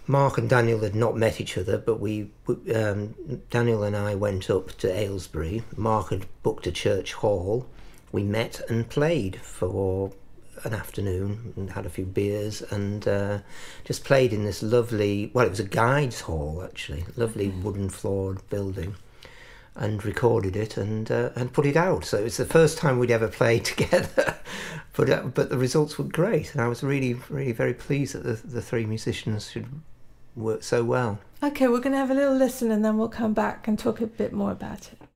Mark 0.09 0.37
and 0.37 0.51
Daniel 0.51 0.81
had 0.81 0.97
not 0.97 1.17
met 1.17 1.41
each 1.41 1.57
other, 1.57 1.79
but 1.79 2.01
we, 2.01 2.29
we- 2.47 2.75
um, 2.75 3.15
Daniel 3.51 3.85
and 3.85 3.97
I 3.97 4.17
went 4.17 4.51
up 4.51 4.73
to 4.79 4.93
Aylesbury. 4.93 5.63
Mark 5.77 6.11
had 6.11 6.27
booked 6.43 6.67
a 6.67 6.73
church 6.73 7.13
hall. 7.13 7.67
We 8.11 8.25
met 8.25 8.61
and 8.69 8.89
played 8.91 9.37
for 9.37 10.11
an 10.65 10.75
afternoon 10.75 11.53
and 11.57 11.71
had 11.71 11.87
a 11.87 11.91
few 11.91 12.05
beers 12.05 12.63
and 12.63 13.07
uh, 13.07 13.39
just 13.85 14.05
played 14.05 14.33
in 14.33 14.45
this 14.45 14.61
lovely, 14.61 15.31
well, 15.35 15.47
it 15.47 15.51
was 15.51 15.61
a 15.61 15.65
guides 15.65 16.23
hall 16.23 16.63
actually, 16.65 17.05
lovely 17.17 17.49
wooden 17.51 17.89
floored 17.89 18.47
building, 18.51 18.97
and 19.75 20.05
recorded 20.05 20.57
it 20.57 20.77
and 20.77 21.11
uh, 21.11 21.31
and 21.35 21.53
put 21.53 21.67
it 21.67 21.77
out. 21.77 22.05
So 22.05 22.19
it 22.19 22.25
was 22.25 22.37
the 22.37 22.45
first 22.45 22.79
time 22.79 22.99
we'd 22.99 23.11
ever 23.11 23.29
played 23.29 23.65
together, 23.75 24.37
but 24.95 25.11
uh, 25.11 25.23
but 25.23 25.51
the 25.51 25.59
results 25.59 25.99
were 25.99 26.05
great, 26.05 26.53
and 26.53 26.61
I 26.61 26.69
was 26.69 26.83
really 26.83 27.15
really 27.29 27.53
very 27.53 27.75
pleased 27.75 28.15
that 28.15 28.25
the 28.25 28.35
the 28.47 28.63
three 28.63 28.87
musicians 28.87 29.51
should 29.51 29.69
work 30.35 30.63
so 30.63 30.85
well. 30.85 31.19
Okay, 31.43 31.69
we're 31.69 31.81
going 31.81 31.93
to 31.93 31.99
have 31.99 32.11
a 32.11 32.15
little 32.15 32.37
listen 32.37 32.71
and 32.71 32.85
then 32.85 32.97
we'll 32.97 33.09
come 33.09 33.35
back 33.35 33.67
and 33.67 33.79
talk 33.79 34.01
a 34.01 34.07
bit 34.07 34.33
more 34.33 34.53
about 34.53 34.93
it. 34.93 35.12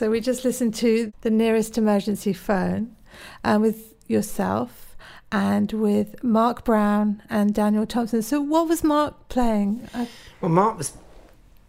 So 0.00 0.08
we 0.08 0.22
just 0.22 0.46
listened 0.46 0.74
to 0.76 1.12
the 1.20 1.28
nearest 1.28 1.76
emergency 1.76 2.32
phone 2.32 2.96
um, 3.44 3.60
with 3.60 3.92
yourself 4.06 4.96
and 5.30 5.70
with 5.72 6.24
Mark 6.24 6.64
Brown 6.64 7.22
and 7.28 7.54
Daniel 7.54 7.84
Thompson. 7.84 8.22
So 8.22 8.40
what 8.40 8.66
was 8.66 8.82
Mark 8.82 9.28
playing? 9.28 9.86
Uh, 9.92 10.06
Well, 10.40 10.50
Mark 10.52 10.78
was 10.78 10.94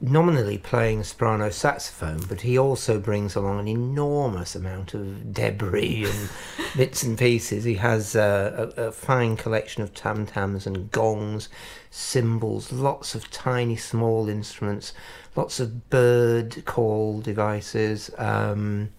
nominally 0.01 0.57
playing 0.57 1.03
soprano 1.03 1.49
saxophone, 1.49 2.21
but 2.27 2.41
he 2.41 2.57
also 2.57 2.99
brings 2.99 3.35
along 3.35 3.59
an 3.59 3.67
enormous 3.67 4.55
amount 4.55 4.95
of 4.95 5.31
debris 5.31 6.05
and 6.05 6.29
bits 6.75 7.03
and 7.03 7.17
pieces. 7.17 7.63
He 7.63 7.75
has 7.75 8.15
uh, 8.15 8.71
a, 8.75 8.87
a 8.87 8.91
fine 8.91 9.37
collection 9.37 9.83
of 9.83 9.93
tam 9.93 10.25
tams 10.25 10.65
and 10.65 10.89
gongs, 10.91 11.49
cymbals, 11.91 12.71
lots 12.71 13.13
of 13.13 13.29
tiny 13.29 13.75
small 13.75 14.27
instruments, 14.27 14.93
lots 15.35 15.59
of 15.59 15.89
bird 15.89 16.65
call 16.65 17.21
devices. 17.21 18.09
Um, 18.17 18.89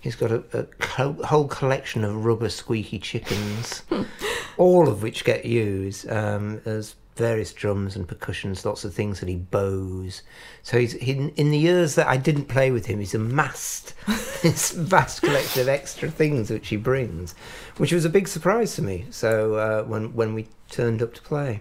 he's 0.00 0.14
got 0.14 0.30
a, 0.30 0.44
a 0.52 0.62
co- 0.78 1.24
whole 1.24 1.48
collection 1.48 2.04
of 2.04 2.24
rubber 2.24 2.48
squeaky 2.48 3.00
chickens, 3.00 3.82
all 4.56 4.88
of 4.88 5.02
which 5.02 5.24
get 5.24 5.44
used 5.44 6.08
um, 6.08 6.60
as 6.64 6.94
various 7.16 7.52
drums 7.52 7.94
and 7.94 8.08
percussions, 8.08 8.64
lots 8.64 8.84
of 8.84 8.92
things 8.92 9.20
that 9.20 9.28
he 9.28 9.36
bows. 9.36 10.22
So 10.62 10.78
he's 10.78 10.92
he, 10.94 11.12
in 11.36 11.50
the 11.50 11.58
years 11.58 11.94
that 11.94 12.08
I 12.08 12.16
didn't 12.16 12.46
play 12.46 12.70
with 12.70 12.86
him, 12.86 12.98
he's 12.98 13.14
amassed 13.14 13.94
this 14.42 14.72
vast 14.72 15.22
collection 15.22 15.62
of 15.62 15.68
extra 15.68 16.10
things 16.10 16.50
which 16.50 16.68
he 16.68 16.76
brings, 16.76 17.34
which 17.76 17.92
was 17.92 18.04
a 18.04 18.10
big 18.10 18.28
surprise 18.28 18.74
to 18.76 18.82
me. 18.82 19.06
So 19.10 19.54
uh, 19.54 19.82
when 19.84 20.14
when 20.14 20.34
we 20.34 20.48
turned 20.70 21.02
up 21.02 21.14
to 21.14 21.22
play, 21.22 21.60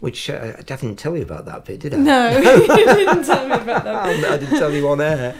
which 0.00 0.28
uh, 0.28 0.54
I 0.58 0.62
didn't 0.62 0.96
tell 0.96 1.16
you 1.16 1.22
about 1.22 1.46
that 1.46 1.64
bit, 1.64 1.80
did 1.80 1.94
I? 1.94 1.96
no, 1.96 2.30
you 2.38 2.66
didn't 2.66 3.24
tell 3.24 3.48
me 3.48 3.54
about 3.54 3.84
that. 3.84 4.24
I 4.24 4.36
didn't 4.36 4.58
tell 4.58 4.72
you 4.72 4.88
on 4.88 5.00
air. 5.00 5.34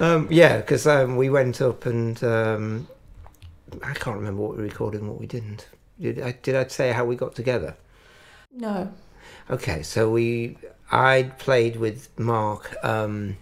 Um, 0.00 0.26
yeah, 0.30 0.58
because 0.58 0.86
um, 0.86 1.16
we 1.16 1.30
went 1.30 1.60
up 1.60 1.86
and 1.86 2.22
um, 2.24 2.88
I 3.84 3.94
can't 3.94 4.16
remember 4.16 4.42
what 4.42 4.56
we 4.56 4.64
recorded 4.64 5.00
and 5.00 5.08
what 5.08 5.20
we 5.20 5.26
didn't. 5.26 5.68
Did 6.00 6.20
I, 6.20 6.32
did 6.32 6.54
I 6.54 6.66
say 6.68 6.92
how 6.92 7.04
we 7.04 7.16
got 7.16 7.34
together? 7.34 7.76
No. 8.52 8.92
Okay, 9.50 9.82
so 9.82 10.10
we 10.10 10.56
I 10.90 11.30
played 11.38 11.76
with 11.76 12.08
Mark. 12.18 12.76
Um, 12.82 13.36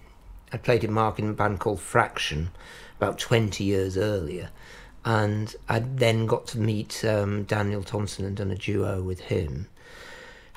I 0.52 0.58
played 0.58 0.82
with 0.82 0.90
Mark 0.90 1.18
in 1.18 1.30
a 1.30 1.32
band 1.32 1.60
called 1.60 1.80
Fraction 1.80 2.50
about 2.98 3.18
twenty 3.18 3.64
years 3.64 3.96
earlier, 3.96 4.50
and 5.04 5.54
I 5.68 5.78
then 5.78 6.26
got 6.26 6.46
to 6.48 6.58
meet 6.58 7.04
um, 7.04 7.44
Daniel 7.44 7.82
Thompson 7.82 8.24
and 8.24 8.36
done 8.36 8.50
a 8.50 8.56
duo 8.56 9.02
with 9.02 9.20
him 9.20 9.68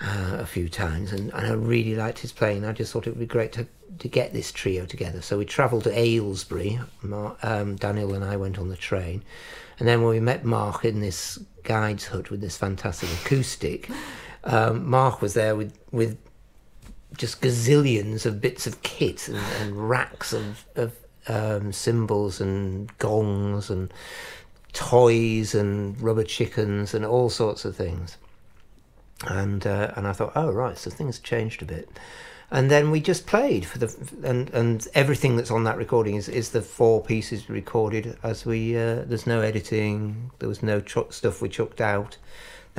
uh, 0.01 0.37
a 0.39 0.45
few 0.45 0.67
times, 0.67 1.11
and, 1.11 1.31
and 1.33 1.47
I 1.47 1.53
really 1.53 1.95
liked 1.95 2.19
his 2.19 2.31
playing. 2.31 2.65
I 2.65 2.73
just 2.73 2.91
thought 2.91 3.07
it 3.07 3.11
would 3.11 3.19
be 3.19 3.25
great 3.25 3.53
to 3.53 3.67
to 3.99 4.07
get 4.07 4.33
this 4.33 4.51
trio 4.51 4.85
together. 4.85 5.21
So 5.21 5.37
we 5.37 5.45
travelled 5.45 5.83
to 5.85 5.97
Aylesbury. 5.97 6.79
Mar- 7.01 7.37
um, 7.43 7.75
Daniel 7.75 8.13
and 8.13 8.25
I 8.25 8.35
went 8.35 8.57
on 8.59 8.69
the 8.69 8.77
train, 8.77 9.23
and 9.77 9.87
then 9.87 10.01
when 10.01 10.09
we 10.09 10.19
met 10.19 10.43
Mark 10.43 10.85
in 10.85 10.99
this 10.99 11.39
guide's 11.63 12.07
hut 12.07 12.29
with 12.31 12.41
this 12.41 12.57
fantastic 12.57 13.09
acoustic, 13.21 13.89
um, 14.43 14.89
Mark 14.89 15.21
was 15.21 15.33
there 15.33 15.55
with 15.55 15.77
with 15.91 16.17
just 17.17 17.41
gazillions 17.41 18.25
of 18.25 18.39
bits 18.39 18.67
of 18.67 18.81
kit 18.81 19.27
and, 19.27 19.37
and 19.59 19.89
racks 19.89 20.31
of, 20.31 20.65
of 20.75 20.93
um, 21.27 21.71
cymbals 21.71 22.39
and 22.39 22.95
gongs 22.97 23.69
and 23.69 23.93
toys 24.73 25.55
and 25.55 25.99
rubber 26.01 26.23
chickens 26.23 26.93
and 26.93 27.05
all 27.05 27.29
sorts 27.29 27.65
of 27.65 27.75
things. 27.75 28.17
And 29.27 29.65
uh, 29.67 29.91
and 29.95 30.07
I 30.07 30.13
thought, 30.13 30.31
oh 30.35 30.51
right, 30.51 30.77
so 30.77 30.89
things 30.89 31.19
changed 31.19 31.61
a 31.61 31.65
bit. 31.65 31.89
And 32.51 32.71
then 32.71 32.89
we 32.89 32.99
just 32.99 33.27
played 33.27 33.65
for 33.65 33.77
the 33.77 33.95
and 34.23 34.49
and 34.51 34.87
everything 34.95 35.35
that's 35.35 35.51
on 35.51 35.65
that 35.65 35.77
recording 35.77 36.15
is, 36.15 36.29
is 36.29 36.49
the 36.49 36.61
four 36.61 37.01
pieces 37.03 37.49
recorded 37.49 38.17
as 38.23 38.45
we. 38.45 38.77
Uh, 38.77 39.03
there's 39.05 39.27
no 39.27 39.41
editing. 39.41 40.31
There 40.39 40.49
was 40.49 40.63
no 40.63 40.79
ch- 40.81 41.11
stuff 41.11 41.41
we 41.41 41.49
chucked 41.49 41.81
out. 41.81 42.17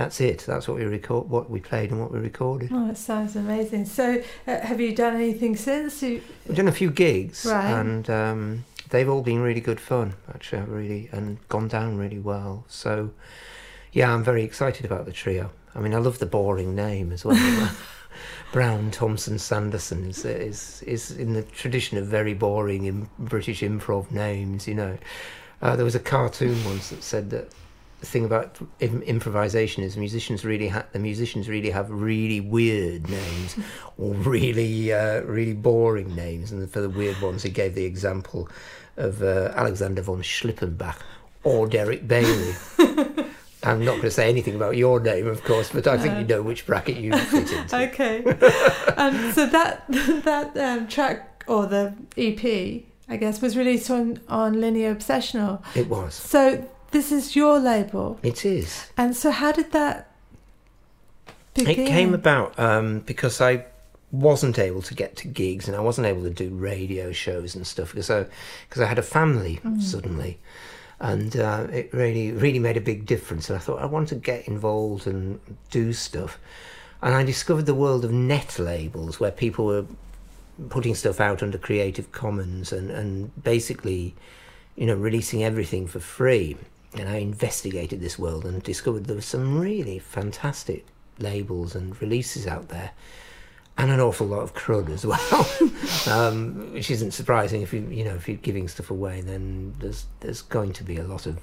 That's 0.00 0.18
it. 0.22 0.38
That's 0.46 0.66
what 0.66 0.78
we 0.78 0.84
record. 0.84 1.28
What 1.28 1.50
we 1.50 1.60
played 1.60 1.90
and 1.90 2.00
what 2.00 2.10
we 2.10 2.20
recorded. 2.20 2.70
Oh, 2.72 2.88
it 2.88 2.96
sounds 2.96 3.36
amazing. 3.36 3.84
So, 3.84 4.22
uh, 4.46 4.60
have 4.60 4.80
you 4.80 4.94
done 4.94 5.14
anything 5.14 5.56
since? 5.56 6.02
You, 6.02 6.22
We've 6.48 6.56
done 6.56 6.68
a 6.68 6.72
few 6.72 6.90
gigs, 6.90 7.44
Right. 7.44 7.66
and 7.70 8.08
um, 8.08 8.64
they've 8.88 9.06
all 9.10 9.20
been 9.20 9.42
really 9.42 9.60
good 9.60 9.78
fun. 9.78 10.14
Actually, 10.34 10.62
really 10.62 11.10
and 11.12 11.36
gone 11.50 11.68
down 11.68 11.98
really 11.98 12.18
well. 12.18 12.64
So, 12.66 13.10
yeah, 13.92 14.10
I'm 14.14 14.24
very 14.24 14.42
excited 14.42 14.86
about 14.86 15.04
the 15.04 15.12
trio. 15.12 15.50
I 15.74 15.80
mean, 15.80 15.92
I 15.92 15.98
love 15.98 16.18
the 16.18 16.24
boring 16.24 16.74
name 16.74 17.12
as 17.12 17.22
well. 17.22 17.70
Brown, 18.52 18.90
Thompson, 18.90 19.38
Sanderson 19.38 20.08
is 20.08 20.24
is 20.24 20.82
is 20.86 21.10
in 21.10 21.34
the 21.34 21.42
tradition 21.42 21.98
of 21.98 22.06
very 22.06 22.32
boring 22.32 22.86
in 22.86 23.06
British 23.18 23.60
improv 23.60 24.10
names. 24.10 24.66
You 24.66 24.76
know, 24.76 24.98
uh, 25.60 25.76
there 25.76 25.84
was 25.84 25.94
a 25.94 26.00
cartoon 26.00 26.64
once 26.64 26.88
that 26.88 27.02
said 27.02 27.28
that 27.30 27.50
thing 28.02 28.24
about 28.24 28.58
improvisation 28.80 29.82
is 29.82 29.96
musicians 29.96 30.44
really 30.44 30.68
ha- 30.68 30.86
the 30.92 30.98
musicians 30.98 31.48
really 31.48 31.70
have 31.70 31.90
really 31.90 32.40
weird 32.40 33.08
names 33.08 33.56
or 33.98 34.14
really 34.14 34.92
uh, 34.92 35.20
really 35.22 35.52
boring 35.52 36.14
names. 36.14 36.50
And 36.52 36.70
for 36.70 36.80
the 36.80 36.88
weird 36.90 37.20
ones 37.20 37.42
he 37.42 37.50
gave 37.50 37.74
the 37.74 37.84
example 37.84 38.48
of 38.96 39.22
uh, 39.22 39.52
Alexander 39.54 40.02
von 40.02 40.22
Schlippenbach 40.22 40.96
or 41.44 41.66
Derek 41.66 42.06
Bailey. 42.08 42.54
I'm 43.62 43.84
not 43.84 43.92
going 43.92 44.02
to 44.02 44.10
say 44.10 44.28
anything 44.30 44.54
about 44.54 44.76
your 44.78 45.00
name 45.00 45.26
of 45.26 45.44
course 45.44 45.70
but 45.70 45.86
I 45.86 45.98
think 45.98 46.18
you 46.18 46.24
know 46.24 46.42
which 46.42 46.64
bracket 46.66 46.96
you 46.96 47.12
fit 47.16 47.52
into. 47.52 47.76
Okay. 47.90 48.24
um, 48.96 49.32
so 49.32 49.46
that 49.46 49.84
that 50.24 50.56
um, 50.56 50.88
track 50.88 51.44
or 51.46 51.66
the 51.66 51.94
EP, 52.16 52.82
I 53.08 53.16
guess, 53.16 53.42
was 53.42 53.56
released 53.56 53.90
on 53.90 54.20
on 54.28 54.60
Linear 54.60 54.94
Obsessional. 54.94 55.62
it 55.76 55.88
was. 55.88 56.14
So 56.14 56.66
this 56.90 57.12
is 57.12 57.36
your 57.36 57.58
label, 57.58 58.18
it 58.22 58.44
is 58.44 58.90
and 58.96 59.16
so 59.16 59.30
how 59.30 59.52
did 59.52 59.72
that 59.72 60.10
begin? 61.54 61.86
It 61.86 61.88
came 61.88 62.14
about 62.14 62.58
um, 62.58 63.00
because 63.00 63.40
I 63.40 63.64
wasn't 64.12 64.58
able 64.58 64.82
to 64.82 64.94
get 64.94 65.16
to 65.16 65.28
gigs 65.28 65.68
and 65.68 65.76
I 65.76 65.80
wasn't 65.80 66.06
able 66.06 66.22
to 66.22 66.30
do 66.30 66.50
radio 66.50 67.12
shows 67.12 67.54
and 67.54 67.66
stuff 67.66 67.90
because 67.92 68.10
I 68.10 68.26
because 68.68 68.82
I 68.82 68.86
had 68.86 68.98
a 68.98 69.02
family 69.02 69.60
suddenly, 69.80 70.38
and 70.98 71.36
uh, 71.36 71.66
it 71.72 71.92
really 71.92 72.32
really 72.32 72.58
made 72.58 72.76
a 72.76 72.80
big 72.80 73.06
difference. 73.06 73.48
And 73.48 73.56
I 73.56 73.60
thought 73.60 73.80
I 73.80 73.86
want 73.86 74.08
to 74.08 74.16
get 74.16 74.48
involved 74.48 75.06
and 75.06 75.40
do 75.70 75.92
stuff, 75.92 76.38
and 77.02 77.14
I 77.14 77.22
discovered 77.22 77.66
the 77.66 77.74
world 77.74 78.04
of 78.04 78.12
net 78.12 78.58
labels 78.58 79.20
where 79.20 79.30
people 79.30 79.66
were 79.66 79.86
putting 80.68 80.94
stuff 80.94 81.20
out 81.20 81.42
under 81.42 81.58
Creative 81.58 82.10
Commons 82.12 82.72
and 82.72 82.90
and 82.90 83.42
basically, 83.42 84.14
you 84.76 84.86
know, 84.86 84.96
releasing 84.96 85.44
everything 85.44 85.86
for 85.86 86.00
free. 86.00 86.56
And 86.94 87.08
I 87.08 87.16
investigated 87.16 88.00
this 88.00 88.18
world 88.18 88.44
and 88.44 88.62
discovered 88.62 89.04
there 89.04 89.16
were 89.16 89.22
some 89.22 89.58
really 89.58 89.98
fantastic 89.98 90.86
labels 91.18 91.74
and 91.74 92.00
releases 92.00 92.46
out 92.46 92.68
there, 92.68 92.92
and 93.78 93.90
an 93.90 94.00
awful 94.00 94.26
lot 94.26 94.40
of 94.40 94.54
crud 94.54 94.90
as 94.90 95.06
well, 96.06 96.14
um, 96.14 96.72
which 96.72 96.90
isn't 96.90 97.12
surprising 97.12 97.62
if 97.62 97.72
you 97.72 97.86
you 97.90 98.04
know 98.04 98.14
if 98.14 98.28
you're 98.28 98.36
giving 98.36 98.68
stuff 98.68 98.90
away, 98.90 99.20
then 99.20 99.74
there's 99.78 100.06
there's 100.20 100.42
going 100.42 100.72
to 100.74 100.84
be 100.84 100.96
a 100.96 101.04
lot 101.04 101.26
of 101.26 101.38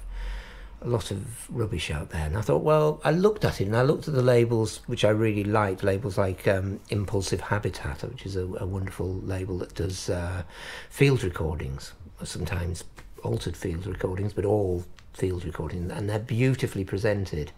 a 0.80 0.88
lot 0.88 1.10
of 1.10 1.50
rubbish 1.50 1.90
out 1.90 2.10
there. 2.10 2.26
And 2.26 2.36
I 2.36 2.40
thought, 2.40 2.62
well, 2.62 3.00
I 3.04 3.10
looked 3.10 3.44
at 3.44 3.60
it 3.60 3.66
and 3.66 3.76
I 3.76 3.82
looked 3.82 4.06
at 4.06 4.14
the 4.14 4.22
labels 4.22 4.80
which 4.86 5.04
I 5.04 5.08
really 5.08 5.44
liked, 5.44 5.82
labels 5.82 6.16
like 6.16 6.46
um, 6.46 6.80
Impulsive 6.90 7.40
Habitat, 7.40 8.04
which 8.04 8.24
is 8.24 8.36
a, 8.36 8.44
a 8.44 8.66
wonderful 8.66 9.14
label 9.22 9.58
that 9.58 9.74
does 9.74 10.08
uh, 10.08 10.44
field 10.88 11.24
recordings, 11.24 11.94
sometimes 12.22 12.84
altered 13.24 13.56
field 13.56 13.86
recordings, 13.86 14.32
but 14.32 14.44
all 14.44 14.84
field 15.18 15.44
recordings, 15.44 15.92
and 15.92 16.08
they're 16.08 16.18
beautifully 16.18 16.84
presented. 16.84 17.52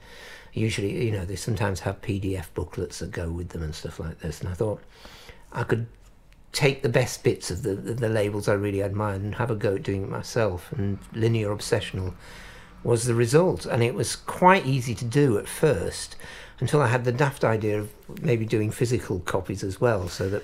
Usually, 0.52 1.04
you 1.04 1.12
know, 1.12 1.24
they 1.24 1.36
sometimes 1.36 1.80
have 1.80 2.00
PDF 2.02 2.46
booklets 2.54 2.98
that 2.98 3.12
go 3.12 3.30
with 3.30 3.50
them 3.50 3.62
and 3.62 3.74
stuff 3.74 4.00
like 4.00 4.18
this. 4.20 4.40
And 4.40 4.48
I 4.48 4.54
thought 4.54 4.82
I 5.52 5.62
could 5.62 5.86
take 6.52 6.82
the 6.82 6.88
best 6.88 7.22
bits 7.22 7.50
of 7.50 7.62
the, 7.62 7.74
the, 7.74 7.94
the 7.94 8.08
labels 8.08 8.48
I 8.48 8.54
really 8.54 8.80
admired 8.80 9.22
and 9.22 9.36
have 9.36 9.50
a 9.50 9.54
go 9.54 9.76
at 9.76 9.84
doing 9.84 10.02
it 10.02 10.08
myself. 10.08 10.72
And 10.72 10.98
Linear 11.12 11.54
Obsessional 11.54 12.14
was 12.82 13.04
the 13.04 13.14
result. 13.14 13.66
And 13.66 13.82
it 13.82 13.94
was 13.94 14.16
quite 14.16 14.66
easy 14.66 14.94
to 14.96 15.04
do 15.04 15.38
at 15.38 15.46
first 15.46 16.16
until 16.58 16.82
I 16.82 16.88
had 16.88 17.04
the 17.04 17.12
daft 17.12 17.44
idea 17.44 17.78
of 17.78 17.90
maybe 18.22 18.44
doing 18.44 18.70
physical 18.70 19.20
copies 19.20 19.62
as 19.62 19.80
well 19.80 20.08
so 20.08 20.28
that 20.30 20.42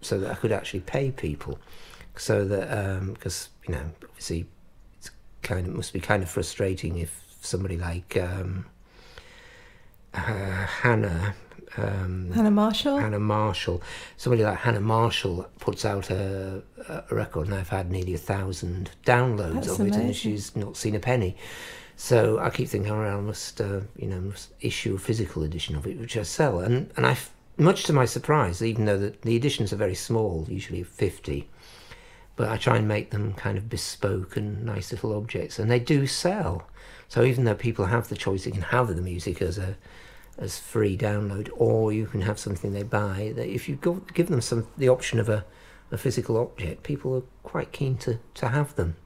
so 0.00 0.18
that 0.18 0.30
I 0.30 0.34
could 0.34 0.52
actually 0.52 0.80
pay 0.80 1.10
people. 1.10 1.58
So 2.16 2.44
that, 2.44 2.70
um, 2.70 3.14
because, 3.14 3.48
you 3.66 3.74
know, 3.74 3.90
obviously 4.02 4.46
kind 5.44 5.66
of, 5.66 5.74
must 5.74 5.92
be 5.92 6.00
kind 6.00 6.22
of 6.22 6.28
frustrating 6.30 6.98
if 6.98 7.22
somebody 7.40 7.76
like 7.76 8.16
um, 8.16 8.66
uh, 10.12 10.66
Hannah. 10.82 11.34
Um, 11.76 12.30
Hannah 12.32 12.50
Marshall. 12.50 12.98
Hannah 12.98 13.18
Marshall. 13.18 13.82
Somebody 14.16 14.44
like 14.44 14.58
Hannah 14.58 14.80
Marshall 14.80 15.48
puts 15.58 15.84
out 15.84 16.10
a, 16.10 16.62
a 16.88 17.14
record, 17.14 17.46
and 17.46 17.54
I've 17.54 17.68
had 17.68 17.90
nearly 17.90 18.14
a 18.14 18.18
thousand 18.18 18.90
downloads 19.04 19.54
That's 19.54 19.78
of 19.78 19.86
it, 19.88 19.94
and 19.94 20.14
she's 20.14 20.54
not 20.54 20.76
seen 20.76 20.94
a 20.94 21.00
penny. 21.00 21.36
So 21.96 22.38
I 22.38 22.50
keep 22.50 22.68
thinking, 22.68 22.90
oh, 22.90 23.00
I 23.00 23.20
must, 23.20 23.60
uh, 23.60 23.80
you 23.96 24.08
know, 24.08 24.20
must 24.20 24.50
issue 24.60 24.94
a 24.94 24.98
physical 24.98 25.42
edition 25.42 25.76
of 25.76 25.86
it, 25.86 25.98
which 25.98 26.16
I 26.16 26.22
sell, 26.22 26.60
and 26.60 26.90
and 26.96 27.06
I, 27.06 27.16
much 27.56 27.84
to 27.84 27.92
my 27.92 28.04
surprise, 28.04 28.62
even 28.62 28.84
though 28.84 28.98
the, 28.98 29.14
the 29.22 29.36
editions 29.36 29.72
are 29.72 29.76
very 29.76 29.94
small, 29.94 30.46
usually 30.48 30.82
fifty, 30.82 31.48
but 32.36 32.48
I 32.48 32.56
try 32.56 32.76
and 32.78 32.88
make 32.88 33.10
them 33.10 33.32
kind 33.34 33.56
of 33.58 33.68
bespoke 33.68 34.36
and 34.36 34.64
nice 34.64 34.92
little 34.92 35.16
objects, 35.16 35.58
and 35.58 35.70
they 35.70 35.78
do 35.78 36.06
sell. 36.06 36.68
So 37.08 37.22
even 37.22 37.44
though 37.44 37.54
people 37.54 37.86
have 37.86 38.08
the 38.08 38.16
choice, 38.16 38.44
they 38.44 38.50
can 38.50 38.62
have 38.62 38.88
the 38.94 39.02
music 39.02 39.40
as 39.42 39.58
a 39.58 39.76
as 40.36 40.58
free 40.58 40.96
download, 40.96 41.48
or 41.56 41.92
you 41.92 42.06
can 42.06 42.22
have 42.22 42.38
something 42.40 42.72
they 42.72 42.82
buy. 42.82 43.32
That 43.36 43.46
if 43.48 43.68
you 43.68 43.76
go, 43.76 43.94
give 44.14 44.28
them 44.28 44.40
some 44.40 44.66
the 44.76 44.88
option 44.88 45.20
of 45.20 45.28
a, 45.28 45.44
a 45.92 45.96
physical 45.98 46.36
object, 46.36 46.82
people 46.82 47.14
are 47.14 47.22
quite 47.44 47.70
keen 47.70 47.96
to, 47.98 48.18
to 48.34 48.48
have 48.48 48.74
them. 48.74 48.96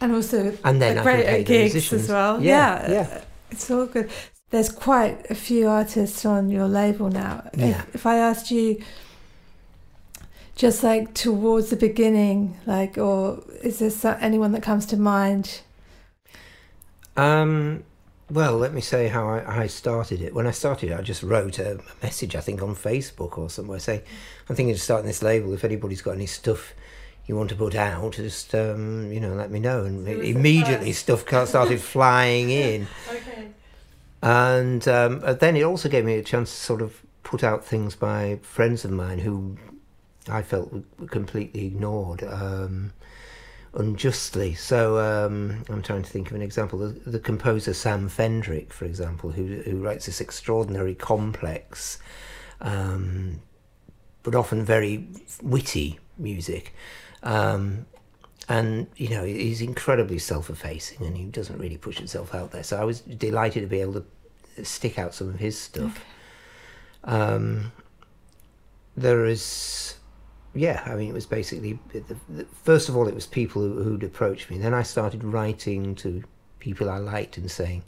And 0.00 0.14
also, 0.14 0.56
And 0.64 0.80
then 0.80 1.02
great 1.02 1.26
at 1.26 1.44
gigs 1.44 1.74
musicians. 1.74 2.04
as 2.04 2.08
well. 2.08 2.42
Yeah, 2.42 2.90
Yeah, 2.90 2.92
yeah. 2.92 3.24
it's 3.50 3.70
all 3.70 3.84
good. 3.84 4.10
There's 4.50 4.70
quite 4.70 5.30
a 5.30 5.34
few 5.34 5.68
artists 5.68 6.24
on 6.24 6.48
your 6.50 6.66
label 6.66 7.10
now. 7.10 7.50
Yeah. 7.54 7.82
If, 7.88 7.96
if 7.96 8.06
I 8.06 8.16
asked 8.16 8.50
you, 8.50 8.82
just 10.58 10.82
like 10.82 11.14
towards 11.14 11.70
the 11.70 11.76
beginning, 11.76 12.58
like, 12.66 12.98
or 12.98 13.44
is 13.62 13.78
there 13.78 14.18
anyone 14.20 14.50
that 14.52 14.62
comes 14.62 14.84
to 14.86 14.96
mind? 14.96 15.60
Um, 17.16 17.84
well, 18.28 18.58
let 18.58 18.74
me 18.74 18.80
say 18.80 19.06
how 19.06 19.28
I, 19.28 19.62
I 19.62 19.66
started 19.68 20.20
it. 20.20 20.34
When 20.34 20.48
I 20.48 20.50
started 20.50 20.90
it, 20.90 20.98
I 20.98 21.02
just 21.02 21.22
wrote 21.22 21.60
a, 21.60 21.76
a 21.76 22.02
message, 22.02 22.34
I 22.34 22.40
think, 22.40 22.60
on 22.60 22.74
Facebook 22.74 23.38
or 23.38 23.48
somewhere 23.48 23.78
saying, 23.78 24.02
I'm 24.48 24.56
thinking 24.56 24.74
of 24.74 24.80
starting 24.80 25.06
this 25.06 25.22
label. 25.22 25.54
If 25.54 25.62
anybody's 25.62 26.02
got 26.02 26.16
any 26.16 26.26
stuff 26.26 26.74
you 27.26 27.36
want 27.36 27.50
to 27.50 27.56
put 27.56 27.76
out, 27.76 28.14
just, 28.14 28.52
um, 28.52 29.12
you 29.12 29.20
know, 29.20 29.34
let 29.34 29.52
me 29.52 29.60
know. 29.60 29.84
And 29.84 30.04
So 30.06 30.12
immediately 30.20 30.92
stuff 30.92 31.20
started 31.46 31.80
flying 31.80 32.50
in. 32.50 32.88
Okay. 33.08 33.48
And 34.24 34.88
um, 34.88 35.20
uh, 35.24 35.34
then 35.34 35.56
it 35.56 35.62
also 35.62 35.88
gave 35.88 36.04
me 36.04 36.14
a 36.14 36.22
chance 36.24 36.50
to 36.50 36.56
sort 36.56 36.82
of 36.82 37.00
put 37.22 37.44
out 37.44 37.64
things 37.64 37.94
by 37.94 38.40
friends 38.42 38.84
of 38.84 38.90
mine 38.90 39.20
who 39.20 39.56
I 40.28 40.42
felt 40.42 40.72
were 40.72 41.06
completely 41.06 41.66
ignored 41.66 42.22
um, 42.22 42.92
unjustly. 43.74 44.54
So 44.54 44.98
um, 44.98 45.64
I'm 45.68 45.82
trying 45.82 46.02
to 46.02 46.10
think 46.10 46.30
of 46.30 46.36
an 46.36 46.42
example. 46.42 46.78
The, 46.78 47.10
the 47.10 47.18
composer 47.18 47.74
Sam 47.74 48.08
Fendrick, 48.08 48.72
for 48.72 48.84
example, 48.84 49.30
who, 49.30 49.62
who 49.62 49.82
writes 49.82 50.06
this 50.06 50.20
extraordinary 50.20 50.94
complex, 50.94 51.98
um, 52.60 53.40
but 54.22 54.34
often 54.34 54.64
very 54.64 55.08
witty 55.42 55.98
music. 56.18 56.74
Um, 57.22 57.86
and 58.48 58.86
you 58.96 59.10
know 59.10 59.24
he's 59.24 59.60
incredibly 59.60 60.18
self-effacing 60.18 61.04
and 61.04 61.16
he 61.16 61.24
doesn't 61.24 61.58
really 61.58 61.76
push 61.76 61.98
himself 61.98 62.34
out 62.34 62.50
there 62.50 62.62
so 62.62 62.80
i 62.80 62.84
was 62.84 63.00
delighted 63.00 63.62
to 63.62 63.66
be 63.66 63.80
able 63.80 63.92
to 63.92 64.64
stick 64.64 64.98
out 64.98 65.14
some 65.14 65.28
of 65.28 65.38
his 65.38 65.58
stuff 65.58 66.02
um, 67.04 67.72
there 68.96 69.26
is 69.26 69.97
yeah 70.58 70.82
i 70.86 70.94
mean 70.94 71.08
it 71.08 71.14
was 71.14 71.26
basically 71.26 71.78
the, 71.92 72.02
the, 72.28 72.44
first 72.62 72.88
of 72.88 72.96
all 72.96 73.08
it 73.08 73.14
was 73.14 73.26
people 73.26 73.62
who, 73.62 73.82
who'd 73.82 74.04
approached 74.04 74.50
me 74.50 74.58
then 74.58 74.74
i 74.74 74.82
started 74.82 75.22
writing 75.24 75.94
to 75.94 76.22
people 76.58 76.90
i 76.90 76.98
liked 76.98 77.36
and 77.36 77.50
saying 77.50 77.82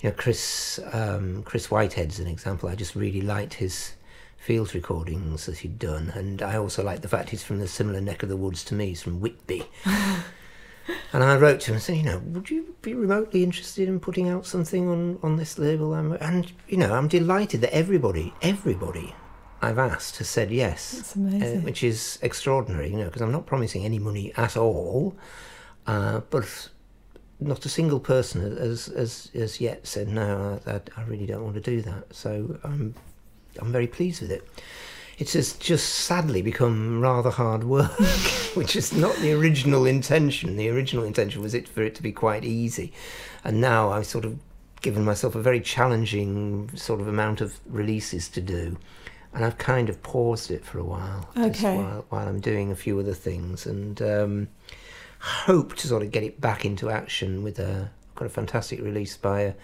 you 0.00 0.08
know 0.08 0.14
chris 0.16 0.80
um, 0.92 1.42
chris 1.44 1.70
whitehead's 1.70 2.18
an 2.18 2.26
example 2.26 2.68
i 2.68 2.74
just 2.74 2.94
really 2.94 3.20
liked 3.20 3.54
his 3.54 3.94
field 4.42 4.74
recordings 4.74 5.46
that 5.46 5.58
he'd 5.58 5.78
done, 5.78 6.12
and 6.16 6.42
I 6.42 6.56
also 6.56 6.82
liked 6.82 7.02
the 7.02 7.08
fact 7.08 7.30
he's 7.30 7.44
from 7.44 7.60
the 7.60 7.68
similar 7.68 8.00
neck 8.00 8.24
of 8.24 8.28
the 8.28 8.36
woods 8.36 8.64
to 8.64 8.74
me. 8.74 8.88
He's 8.88 9.00
from 9.00 9.20
Whitby. 9.20 9.62
and 9.84 11.22
I 11.22 11.36
wrote 11.36 11.60
to 11.60 11.66
him 11.68 11.74
and 11.74 11.82
said, 11.82 11.96
you 11.96 12.02
know, 12.02 12.18
would 12.18 12.50
you 12.50 12.74
be 12.82 12.92
remotely 12.92 13.44
interested 13.44 13.88
in 13.88 14.00
putting 14.00 14.28
out 14.28 14.44
something 14.44 14.88
on, 14.88 15.20
on 15.22 15.36
this 15.36 15.58
label? 15.60 15.94
I'm, 15.94 16.14
and, 16.14 16.50
you 16.66 16.76
know, 16.76 16.92
I'm 16.92 17.06
delighted 17.06 17.60
that 17.60 17.72
everybody, 17.72 18.34
everybody 18.42 19.14
I've 19.62 19.78
asked 19.78 20.18
has 20.18 20.28
said 20.28 20.50
yes, 20.50 21.14
uh, 21.16 21.20
amazing. 21.20 21.62
which 21.62 21.84
is 21.84 22.18
extraordinary, 22.20 22.90
you 22.90 22.96
know, 22.96 23.06
because 23.06 23.22
I'm 23.22 23.32
not 23.32 23.46
promising 23.46 23.84
any 23.84 23.98
money 23.98 24.32
at 24.36 24.56
all, 24.56 25.16
uh, 25.86 26.20
but 26.30 26.68
not 27.38 27.64
a 27.64 27.68
single 27.68 28.00
person 28.00 28.40
has, 28.56 28.86
has, 28.86 29.30
has 29.34 29.60
yet 29.60 29.86
said, 29.86 30.08
no, 30.08 30.60
I, 30.66 30.70
I, 30.72 30.80
I 30.96 31.02
really 31.04 31.26
don't 31.26 31.44
want 31.44 31.54
to 31.54 31.60
do 31.60 31.80
that. 31.82 32.14
So 32.14 32.58
I'm 32.64 32.94
I'm 33.60 33.72
very 33.72 33.86
pleased 33.86 34.22
with 34.22 34.30
it. 34.30 34.48
It 35.18 35.32
has 35.32 35.52
just 35.54 35.88
sadly 35.88 36.42
become 36.42 37.00
rather 37.00 37.30
hard 37.30 37.64
work, 37.64 38.00
which 38.54 38.74
is 38.74 38.92
not 38.92 39.14
the 39.16 39.32
original 39.32 39.84
intention. 39.86 40.56
The 40.56 40.70
original 40.70 41.04
intention 41.04 41.42
was 41.42 41.54
it 41.54 41.68
for 41.68 41.82
it 41.82 41.94
to 41.96 42.02
be 42.02 42.12
quite 42.12 42.44
easy, 42.44 42.92
and 43.44 43.60
now 43.60 43.90
I've 43.92 44.06
sort 44.06 44.24
of 44.24 44.38
given 44.80 45.04
myself 45.04 45.34
a 45.34 45.42
very 45.42 45.60
challenging 45.60 46.70
sort 46.74 47.00
of 47.00 47.06
amount 47.06 47.40
of 47.40 47.60
releases 47.66 48.28
to 48.30 48.40
do, 48.40 48.78
and 49.34 49.44
I've 49.44 49.58
kind 49.58 49.88
of 49.88 50.02
paused 50.02 50.50
it 50.50 50.64
for 50.64 50.78
a 50.78 50.84
while, 50.84 51.28
Okay. 51.36 51.76
while, 51.76 52.04
while 52.10 52.28
I'm 52.28 52.40
doing 52.40 52.70
a 52.70 52.76
few 52.76 52.98
other 53.00 53.14
things, 53.14 53.66
and 53.66 54.00
um, 54.02 54.48
hope 55.20 55.74
to 55.76 55.86
sort 55.88 56.02
of 56.02 56.10
get 56.10 56.22
it 56.22 56.40
back 56.40 56.64
into 56.64 56.90
action 56.90 57.42
with 57.42 57.58
a 57.58 57.90
I've 58.10 58.14
got 58.16 58.26
a 58.26 58.30
fantastic 58.30 58.80
release 58.80 59.16
by 59.16 59.40
a 59.40 59.54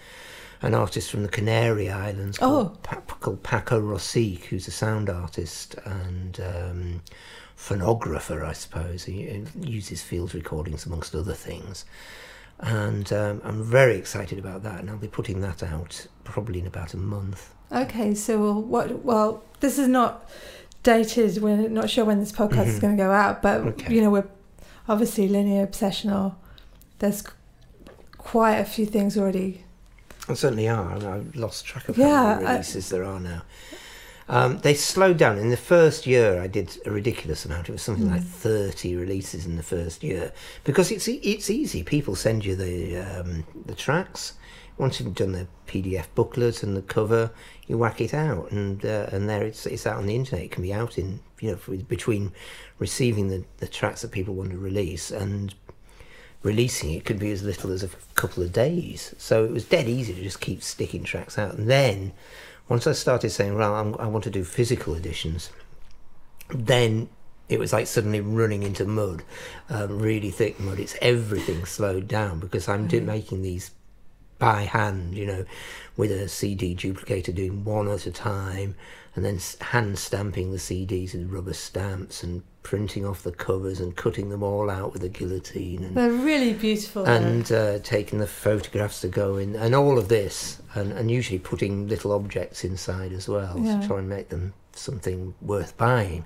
an 0.61 0.73
artist 0.73 1.09
from 1.09 1.23
the 1.23 1.29
Canary 1.29 1.89
Islands 1.89 2.37
called, 2.37 2.71
Oh. 2.75 2.79
pa- 2.83 2.99
called 3.21 3.43
Paco 3.43 3.79
Rosic, 3.79 4.45
who's 4.45 4.67
a 4.67 4.71
sound 4.71 5.09
artist 5.09 5.75
and 5.85 6.37
um, 6.41 7.01
phonographer, 7.55 8.43
I 8.43 8.51
suppose. 8.53 9.05
He, 9.05 9.23
he 9.23 9.45
uses 9.69 10.01
field 10.01 10.33
recordings 10.35 10.85
amongst 10.85 11.15
other 11.15 11.33
things. 11.33 11.85
And 12.59 13.13
um, 13.13 13.41
I'm 13.45 13.63
very 13.63 13.95
excited 13.95 14.37
about 14.37 14.63
that, 14.63 14.81
and 14.81 14.89
I'll 14.89 14.97
be 14.97 15.07
putting 15.07 15.39
that 15.41 15.63
out 15.63 16.07
probably 16.25 16.59
in 16.59 16.67
about 16.67 16.93
a 16.93 16.97
month. 16.97 17.53
Okay, 17.71 18.15
so 18.15 18.39
well, 18.41 18.61
what? 18.61 19.03
Well, 19.05 19.43
this 19.59 19.77
is 19.77 19.87
not 19.87 20.27
dated. 20.83 21.41
We're 21.41 21.69
not 21.69 21.89
sure 21.89 22.05
when 22.05 22.19
this 22.19 22.31
podcast 22.31 22.67
is 22.67 22.77
Mhm. 22.77 22.81
going 22.81 22.97
to 22.97 23.03
go 23.03 23.11
out, 23.11 23.41
but 23.41 23.61
Okay. 23.61 23.93
you 23.93 24.01
know, 24.01 24.09
we're 24.09 24.27
obviously 24.87 25.27
linear 25.27 25.65
obsessional. 25.67 26.35
There's 26.99 27.23
quite 28.17 28.55
a 28.55 28.65
few 28.65 28.85
things 28.85 29.17
already. 29.17 29.63
There 30.27 30.35
certainly 30.35 30.67
are. 30.67 30.93
I've 30.95 31.35
lost 31.35 31.65
track 31.65 31.89
of 31.89 31.97
Yeah, 31.97 32.07
how 32.15 32.35
many 32.35 32.45
I- 32.47 32.51
releases 32.53 32.89
there 32.89 33.03
are 33.03 33.19
now. 33.19 33.41
Um, 34.27 34.59
they 34.59 34.75
slowed 34.75 35.17
down. 35.17 35.39
In 35.39 35.49
the 35.49 35.57
first 35.57 36.05
year, 36.05 36.39
I 36.39 36.45
did 36.45 36.77
a 36.85 36.91
ridiculous 36.91 37.45
amount. 37.45 37.67
It 37.67 37.71
was 37.71 37.81
something 37.81 38.11
like 38.11 38.21
Mm. 38.21 38.27
30 38.27 38.95
releases 38.95 39.45
in 39.47 39.55
the 39.57 39.63
first 39.63 40.03
year 40.03 40.31
because 40.63 40.91
it's 40.91 41.07
it's 41.07 41.49
easy. 41.49 41.81
People 41.81 42.15
send 42.15 42.45
you 42.45 42.55
the 42.55 42.97
um, 42.97 43.43
the 43.65 43.73
tracks. 43.73 44.33
Once 44.77 44.99
you've 44.99 45.15
done 45.15 45.31
the 45.33 45.47
PDF 45.67 46.05
booklet 46.15 46.61
and 46.63 46.77
the 46.77 46.81
cover, 46.83 47.31
you 47.69 47.77
whack 47.77 48.01
it 48.01 48.13
out, 48.13 48.51
and 48.51 48.83
uh, 48.83 49.07
and 49.11 49.29
there 49.29 49.43
it's 49.43 49.65
it's 49.67 49.85
out 49.87 49.97
on 49.97 50.07
the 50.07 50.15
internet. 50.15 50.45
It 50.45 50.51
can 50.51 50.63
be 50.63 50.73
out 50.73 50.97
in 50.97 51.21
you 51.39 51.51
know 51.51 51.57
for, 51.57 51.75
between 51.77 52.33
receiving 52.79 53.29
the, 53.29 53.45
the 53.57 53.67
tracks 53.67 54.01
that 54.01 54.11
people 54.11 54.33
want 54.33 54.51
to 54.51 54.57
release 54.57 55.11
and 55.11 55.53
releasing 56.41 56.91
it 56.93 57.05
could 57.05 57.19
be 57.19 57.31
as 57.31 57.43
little 57.43 57.71
as 57.71 57.83
a 57.83 57.89
couple 58.15 58.41
of 58.41 58.51
days. 58.51 59.13
So 59.17 59.45
it 59.45 59.51
was 59.51 59.65
dead 59.65 59.87
easy 59.87 60.13
to 60.13 60.23
just 60.23 60.41
keep 60.41 60.63
sticking 60.63 61.03
tracks 61.03 61.37
out. 61.37 61.53
And 61.53 61.69
then 61.69 62.13
once 62.67 62.87
I 62.87 62.93
started 62.93 63.29
saying, 63.29 63.55
well, 63.55 63.75
I'm, 63.75 63.95
I 63.99 64.07
want 64.07 64.23
to 64.23 64.29
do 64.29 64.43
physical 64.43 64.95
editions, 64.95 65.51
then 66.49 67.09
it 67.49 67.59
was 67.59 67.73
like 67.73 67.87
suddenly 67.87 68.21
running 68.21 68.63
into 68.63 68.85
mud, 68.85 69.23
um, 69.69 69.99
really 69.99 70.31
thick 70.31 70.59
mud. 70.59 70.79
It's 70.79 70.95
everything 71.01 71.65
slowed 71.65 72.07
down 72.07 72.39
because 72.39 72.69
I'm 72.69 72.87
do- 72.87 73.01
making 73.01 73.41
these 73.41 73.71
by 74.39 74.61
hand, 74.63 75.15
you 75.15 75.25
know, 75.25 75.45
with 75.97 76.11
a 76.11 76.27
CD 76.27 76.73
duplicator 76.75 77.33
doing 77.35 77.63
one 77.65 77.87
at 77.89 78.05
a 78.07 78.11
time 78.11 78.75
and 79.15 79.25
then 79.25 79.39
hand 79.61 79.99
stamping 79.99 80.51
the 80.51 80.57
CDs 80.57 81.13
with 81.13 81.29
rubber 81.29 81.53
stamps 81.53 82.23
and 82.23 82.41
printing 82.63 83.05
off 83.05 83.23
the 83.23 83.31
covers 83.31 83.79
and 83.81 83.95
cutting 83.95 84.29
them 84.29 84.41
all 84.43 84.69
out 84.69 84.93
with 84.93 85.03
a 85.03 85.09
guillotine 85.09 85.83
and 85.83 85.95
They're 85.95 86.11
really 86.11 86.53
beautiful. 86.53 87.05
and 87.05 87.51
uh, 87.51 87.79
taking 87.79 88.19
the 88.19 88.27
photographs 88.27 89.01
to 89.01 89.07
go 89.09 89.37
in, 89.37 89.55
and 89.55 89.73
all 89.75 89.97
of 89.97 90.07
this, 90.07 90.61
and, 90.75 90.91
and 90.93 91.09
usually 91.11 91.39
putting 91.39 91.87
little 91.87 92.11
objects 92.11 92.63
inside 92.63 93.11
as 93.11 93.27
well 93.27 93.55
Yeah. 93.59 93.79
to 93.81 93.87
try 93.87 93.99
and 93.99 94.07
make 94.09 94.29
them 94.29 94.53
something 94.73 95.33
worth 95.41 95.75
buying. 95.77 96.25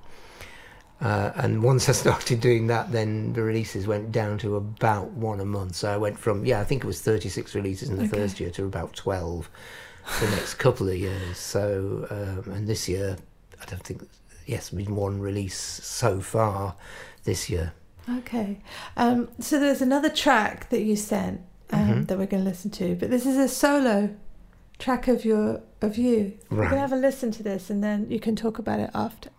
Uh, 1.02 1.32
and 1.36 1.62
once 1.64 1.90
I 1.90 1.92
started 2.06 2.40
doing 2.40 2.68
that, 2.68 2.92
then 2.92 3.34
the 3.34 3.42
releases 3.44 3.88
went 3.88 4.12
down 4.12 4.38
to 4.40 4.56
about 4.56 5.12
one 5.12 5.40
a 5.40 5.46
month. 5.46 5.76
So 5.76 5.92
I 5.92 5.98
went 5.98 6.18
from, 6.18 6.46
yeah, 6.46 6.60
I 6.62 6.64
think 6.64 6.84
it 6.84 6.88
was 6.88 7.02
36 7.02 7.56
releases 7.56 7.90
in 7.90 7.98
the 7.98 8.04
Okay. 8.04 8.18
first 8.18 8.40
year 8.40 8.50
to 8.52 8.66
about 8.66 8.94
12 8.94 9.50
the 10.22 10.30
next 10.32 10.56
couple 10.56 10.88
of 10.90 10.96
years. 10.96 11.38
So, 11.38 12.08
um, 12.10 12.52
and 12.54 12.68
this 12.68 12.88
year, 12.88 13.18
I 13.62 13.66
don't 13.66 13.84
think, 13.84 14.08
yes, 14.46 14.70
been 14.70 14.96
one 14.96 15.20
release 15.20 15.58
so 15.58 16.20
far 16.22 16.76
this 17.24 17.50
year. 17.50 17.74
Okay. 18.20 18.60
Um, 18.98 19.30
so 19.40 19.60
there's 19.60 19.82
another 19.82 20.10
track 20.10 20.70
that 20.70 20.82
you 20.84 20.96
sent 20.96 21.42
um, 21.72 21.80
Mhm. 22.04 22.08
that 22.08 22.18
we're 22.20 22.28
going 22.28 22.44
to 22.44 22.50
listen 22.50 22.70
to, 22.72 22.96
but 22.96 23.10
this 23.10 23.26
is 23.26 23.38
a 23.38 23.48
solo 23.48 24.10
track 24.78 25.08
of 25.08 25.24
your 25.26 25.62
of 25.82 25.98
you. 25.98 26.34
We're 26.50 26.58
going 26.58 26.72
to 26.72 26.78
have 26.80 26.92
a 26.94 26.98
listen 26.98 27.32
to 27.32 27.44
this, 27.44 27.70
and 27.70 27.84
then 27.84 28.08
you 28.12 28.20
can 28.20 28.36
talk 28.36 28.60
about 28.60 28.80
it 28.80 28.90
after. 28.94 29.30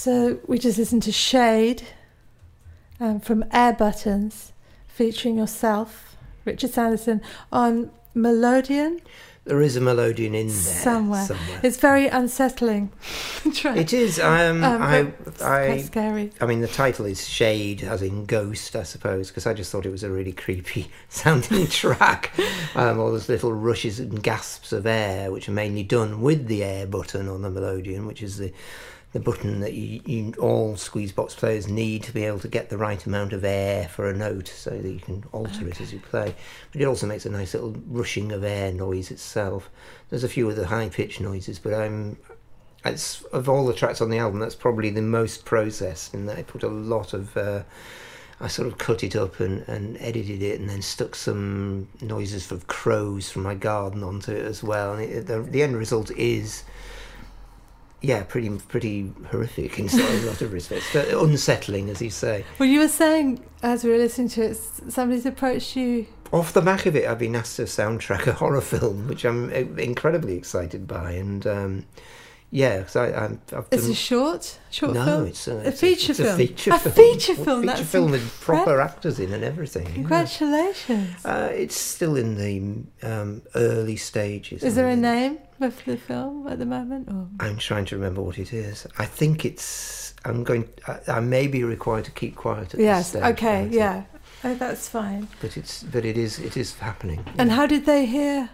So 0.00 0.38
we 0.46 0.58
just 0.58 0.78
listened 0.78 1.02
to 1.02 1.12
Shade 1.12 1.82
um, 2.98 3.20
from 3.20 3.44
Air 3.52 3.74
Buttons, 3.74 4.54
featuring 4.88 5.36
yourself, 5.36 6.16
Richard 6.46 6.70
Sanderson, 6.70 7.20
on 7.52 7.90
melodeon. 8.16 9.02
There 9.44 9.60
is 9.60 9.76
a 9.76 9.80
melodeon 9.80 10.32
in 10.32 10.46
there 10.46 10.56
Somewhere. 10.56 11.26
somewhere. 11.26 11.60
It's 11.62 11.76
very 11.76 12.06
unsettling. 12.06 12.92
It 13.44 13.92
is. 13.92 14.18
Um, 14.18 14.64
Um, 14.64 14.82
I, 14.82 15.00
I, 15.00 15.66
quite 15.66 15.84
scary. 15.84 16.30
I 16.40 16.46
mean, 16.46 16.62
the 16.62 16.68
title 16.68 17.04
is 17.04 17.28
Shade, 17.28 17.82
as 17.82 18.00
in 18.00 18.24
ghost, 18.24 18.76
I 18.76 18.84
suppose, 18.84 19.28
because 19.28 19.46
I 19.46 19.52
just 19.52 19.70
thought 19.70 19.84
it 19.84 19.90
was 19.90 20.02
a 20.02 20.10
really 20.10 20.32
creepy 20.32 20.90
sounding 21.10 21.66
track. 21.82 22.32
Um, 22.74 22.98
all 22.98 23.12
those 23.12 23.28
little 23.28 23.52
rushes 23.52 24.00
and 24.00 24.22
gasps 24.22 24.72
of 24.72 24.86
air, 24.86 25.30
which 25.30 25.46
are 25.46 25.52
mainly 25.52 25.82
done 25.82 26.22
with 26.22 26.46
the 26.46 26.64
air 26.64 26.86
button 26.86 27.28
on 27.28 27.42
the 27.42 27.50
melodeon, 27.50 28.06
which 28.06 28.22
is 28.22 28.38
the 28.38 28.50
the 29.12 29.20
button 29.20 29.60
that 29.60 29.72
you, 29.72 30.00
you 30.06 30.32
all 30.38 30.76
squeeze 30.76 31.10
box 31.10 31.34
players 31.34 31.66
need 31.66 32.02
to 32.04 32.12
be 32.12 32.24
able 32.24 32.38
to 32.38 32.48
get 32.48 32.70
the 32.70 32.78
right 32.78 33.04
amount 33.06 33.32
of 33.32 33.44
air 33.44 33.88
for 33.88 34.08
a 34.08 34.16
note, 34.16 34.48
so 34.48 34.70
that 34.70 34.88
you 34.88 35.00
can 35.00 35.24
alter 35.32 35.66
it 35.66 35.80
as 35.80 35.92
you 35.92 35.98
play. 35.98 36.34
But 36.72 36.80
it 36.80 36.84
also 36.84 37.06
makes 37.06 37.26
a 37.26 37.30
nice 37.30 37.54
little 37.54 37.74
rushing 37.86 38.30
of 38.32 38.44
air 38.44 38.72
noise 38.72 39.10
itself. 39.10 39.68
There's 40.08 40.24
a 40.24 40.28
few 40.28 40.48
other 40.48 40.66
high 40.66 40.88
pitched 40.88 41.20
noises, 41.20 41.58
but 41.58 41.74
I'm 41.74 42.18
it's 42.84 43.22
of 43.24 43.48
all 43.48 43.66
the 43.66 43.74
tracks 43.74 44.00
on 44.00 44.10
the 44.10 44.18
album, 44.18 44.40
that's 44.40 44.54
probably 44.54 44.90
the 44.90 45.02
most 45.02 45.44
processed 45.44 46.14
in 46.14 46.26
that 46.26 46.38
I 46.38 46.42
put 46.42 46.62
a 46.62 46.68
lot 46.68 47.12
of. 47.12 47.36
Uh, 47.36 47.62
I 48.42 48.48
sort 48.48 48.68
of 48.68 48.78
cut 48.78 49.04
it 49.04 49.14
up 49.14 49.38
and, 49.40 49.68
and 49.68 49.98
edited 50.00 50.40
it, 50.42 50.58
and 50.60 50.70
then 50.70 50.80
stuck 50.80 51.14
some 51.14 51.88
noises 52.00 52.50
of 52.50 52.66
crows 52.68 53.30
from 53.30 53.42
my 53.42 53.54
garden 53.54 54.02
onto 54.02 54.32
it 54.32 54.46
as 54.46 54.62
well. 54.62 54.94
And 54.94 55.02
it, 55.02 55.26
the, 55.26 55.42
the 55.42 55.62
end 55.62 55.76
result 55.76 56.10
is, 56.12 56.62
yeah, 58.02 58.22
pretty 58.22 58.48
pretty 58.68 59.12
horrific 59.30 59.78
in 59.78 59.88
a 59.88 60.26
lot 60.26 60.40
of 60.40 60.52
respects, 60.52 60.86
but 60.92 61.08
unsettling, 61.08 61.90
as 61.90 62.00
you 62.00 62.10
say. 62.10 62.44
Well, 62.58 62.68
you 62.68 62.80
were 62.80 62.88
saying 62.88 63.44
as 63.62 63.84
we 63.84 63.90
were 63.90 63.98
listening 63.98 64.28
to 64.30 64.50
it, 64.50 64.56
somebody's 64.56 65.26
approached 65.26 65.76
you. 65.76 66.06
Off 66.32 66.52
the 66.52 66.62
back 66.62 66.86
of 66.86 66.96
it, 66.96 67.06
I've 67.06 67.18
been 67.18 67.36
asked 67.36 67.56
to 67.56 67.62
soundtrack 67.62 68.26
a 68.26 68.32
horror 68.32 68.60
film, 68.60 69.08
which 69.08 69.24
I'm 69.24 69.50
uh, 69.50 69.80
incredibly 69.80 70.36
excited 70.36 70.86
by, 70.86 71.12
and 71.12 71.46
um, 71.46 71.86
yeah, 72.50 72.82
'cause 72.82 72.96
I, 72.96 73.06
I'm, 73.12 73.40
I've 73.46 73.50
done... 73.50 73.64
It's 73.70 73.86
a 73.88 73.94
short, 73.94 74.58
short 74.70 74.94
no, 74.94 75.04
film. 75.04 75.26
it's 75.26 75.46
a, 75.48 75.52
A 75.56 75.60
it's 75.60 75.80
feature 75.80 76.12
it's 76.12 76.20
film. 76.20 76.34
A 76.34 76.36
feature 76.46 76.70
A 76.72 76.78
film. 76.78 76.94
feature 76.94 77.34
film, 77.34 77.60
Feature 77.62 77.66
that's 77.76 77.90
film 77.90 78.10
with 78.10 78.40
proper 78.40 78.80
actors 78.80 79.20
in 79.20 79.32
and 79.32 79.44
everything. 79.44 79.86
yeah. 79.86 79.94
Congratulations. 79.94 81.24
Uh, 81.24 81.50
it's 81.52 81.76
still 81.76 82.16
in 82.16 82.36
the 82.36 83.08
um, 83.08 83.42
early 83.54 83.96
stages. 83.96 84.62
Is 84.62 84.74
there 84.74 84.88
a 84.88 84.92
I 84.92 84.94
name 84.96 85.38
of 85.60 85.84
the 85.84 85.96
film 85.96 86.46
at 86.48 86.58
the 86.58 86.66
moment? 86.66 87.08
Or? 87.08 87.28
I'm 87.38 87.58
trying 87.58 87.84
to 87.86 87.96
remember 87.96 88.22
what 88.22 88.38
it 88.38 88.52
is. 88.52 88.86
I 88.98 89.06
think 89.06 89.44
it's. 89.44 90.14
I'm 90.24 90.44
going. 90.44 90.68
I, 90.88 90.98
I 91.08 91.20
may 91.20 91.46
be 91.46 91.64
required 91.64 92.04
to 92.06 92.10
keep 92.10 92.36
quiet 92.36 92.74
at 92.74 92.80
Yes. 92.80 93.12
this 93.12 93.22
stage. 93.22 93.22
Yes, 93.22 93.32
okay. 93.32 93.68
Yeah. 93.70 94.02
Oh, 94.42 94.54
that's 94.54 94.88
fine. 94.88 95.28
But 95.40 95.56
it's. 95.56 95.82
But 95.82 96.04
it 96.04 96.16
is. 96.18 96.38
It 96.38 96.56
is 96.56 96.76
happening. 96.78 97.24
And 97.38 97.48
yeah. 97.50 97.56
how 97.56 97.66
did 97.66 97.86
they 97.86 98.06
hear 98.06 98.50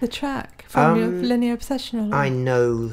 the 0.00 0.08
track 0.08 0.64
from 0.68 0.96
your 0.96 1.06
Um, 1.08 1.22
linear 1.22 1.54
obsession? 1.54 2.12
Or 2.12 2.16
I 2.16 2.28
know 2.30 2.92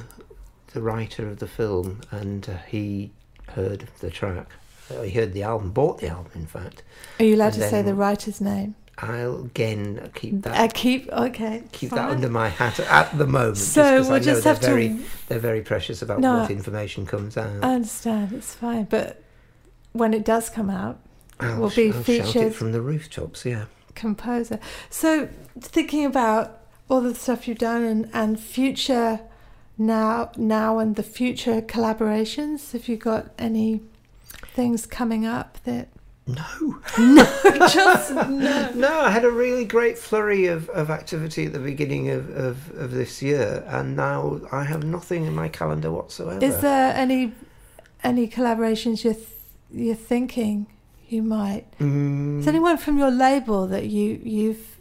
the 0.74 0.82
writer 0.82 1.28
of 1.28 1.40
the 1.40 1.48
film, 1.48 2.02
and 2.12 2.48
uh, 2.50 2.58
he 2.68 3.12
heard 3.50 3.88
the 4.00 4.10
track. 4.10 4.48
Uh, 4.90 5.02
he 5.04 5.12
heard 5.12 5.34
the 5.34 5.44
album. 5.44 5.72
Bought 5.72 6.00
the 6.00 6.08
album, 6.08 6.32
in 6.36 6.46
fact. 6.48 6.84
Are 7.20 7.26
you 7.26 7.36
allowed 7.36 7.54
to 7.54 7.70
say 7.70 7.82
the 7.82 7.96
writer's 7.96 8.42
name? 8.42 8.76
I'll 8.98 9.46
again 9.46 10.12
keep 10.14 10.42
that. 10.44 10.60
I 10.60 10.68
keep 10.68 11.10
okay. 11.12 11.64
keep 11.72 11.90
fine. 11.92 11.98
that 12.00 12.10
under 12.12 12.30
my 12.30 12.50
hat 12.50 12.80
at 12.82 13.18
the 13.18 13.26
moment. 13.26 13.58
So 13.58 13.82
just 13.98 14.10
we'll 14.10 14.16
I 14.16 14.20
know 14.20 14.26
just 14.26 14.44
they're 14.44 14.54
have 14.54 14.62
very, 14.62 14.90
to. 14.90 15.04
they're 15.28 15.40
very 15.40 15.62
precious 15.62 16.02
about 16.02 16.20
No, 16.20 16.40
what 16.40 16.52
information 16.52 17.06
comes 17.06 17.36
out. 17.38 17.64
I 17.64 17.76
understand. 17.76 18.34
It's 18.34 18.54
fine, 18.54 18.84
but 18.86 19.24
when 19.94 20.14
it 20.14 20.24
does 20.24 20.50
come 20.50 20.70
out, 20.70 21.00
I'll, 21.40 21.62
will 21.62 21.70
be 21.70 21.88
I'll 21.88 22.04
shout 22.04 22.10
it 22.10 22.24
featured- 22.26 22.54
from 22.54 22.74
the 22.74 22.82
rooftops. 22.82 23.46
Yeah. 23.46 23.66
composer. 23.96 24.60
So 24.90 25.30
thinking 25.60 26.06
about 26.06 26.60
all 26.90 27.02
the 27.02 27.16
stuff 27.16 27.48
you've 27.48 27.58
done 27.60 27.84
and, 27.84 28.10
and 28.14 28.40
future 28.40 29.22
now 29.78 30.32
now 30.38 30.80
and 30.80 30.96
the 30.96 31.04
future 31.04 31.62
collaborations, 31.62 32.72
have 32.74 32.88
you 32.88 32.98
got 32.98 33.32
any 33.40 33.82
things 34.54 34.86
coming 34.86 35.26
up 35.26 35.58
that 35.64 35.88
No, 36.28 36.78
just 37.72 38.12
no. 38.14 38.72
no. 38.76 39.00
I 39.02 39.10
had 39.10 39.26
a 39.26 39.32
really 39.32 39.66
great 39.66 39.98
flurry 39.98 40.46
of, 40.48 40.70
of 40.70 40.90
activity 40.90 41.46
at 41.46 41.54
the 41.54 41.60
beginning 41.60 42.10
of, 42.10 42.30
of, 42.36 42.72
of 42.78 42.92
this 42.92 43.22
year, 43.22 43.64
and 43.68 43.96
now 43.96 44.40
I 44.52 44.64
have 44.66 44.84
nothing 44.84 45.26
in 45.26 45.34
my 45.36 45.50
calendar 45.50 45.92
whatsoever. 45.92 46.44
Is 46.46 46.60
there 46.62 46.94
any 46.96 47.34
any 48.04 48.28
collaborations 48.28 49.04
you're 49.04 49.14
th- 49.16 49.28
you're 49.74 49.96
thinking 49.96 50.68
you 51.10 51.22
might? 51.24 51.66
Mm, 51.80 52.40
Is 52.40 52.48
anyone 52.48 52.78
from 52.78 52.98
your 52.98 53.12
label 53.12 53.68
that 53.68 53.86
you 53.88 54.20
you've 54.24 54.78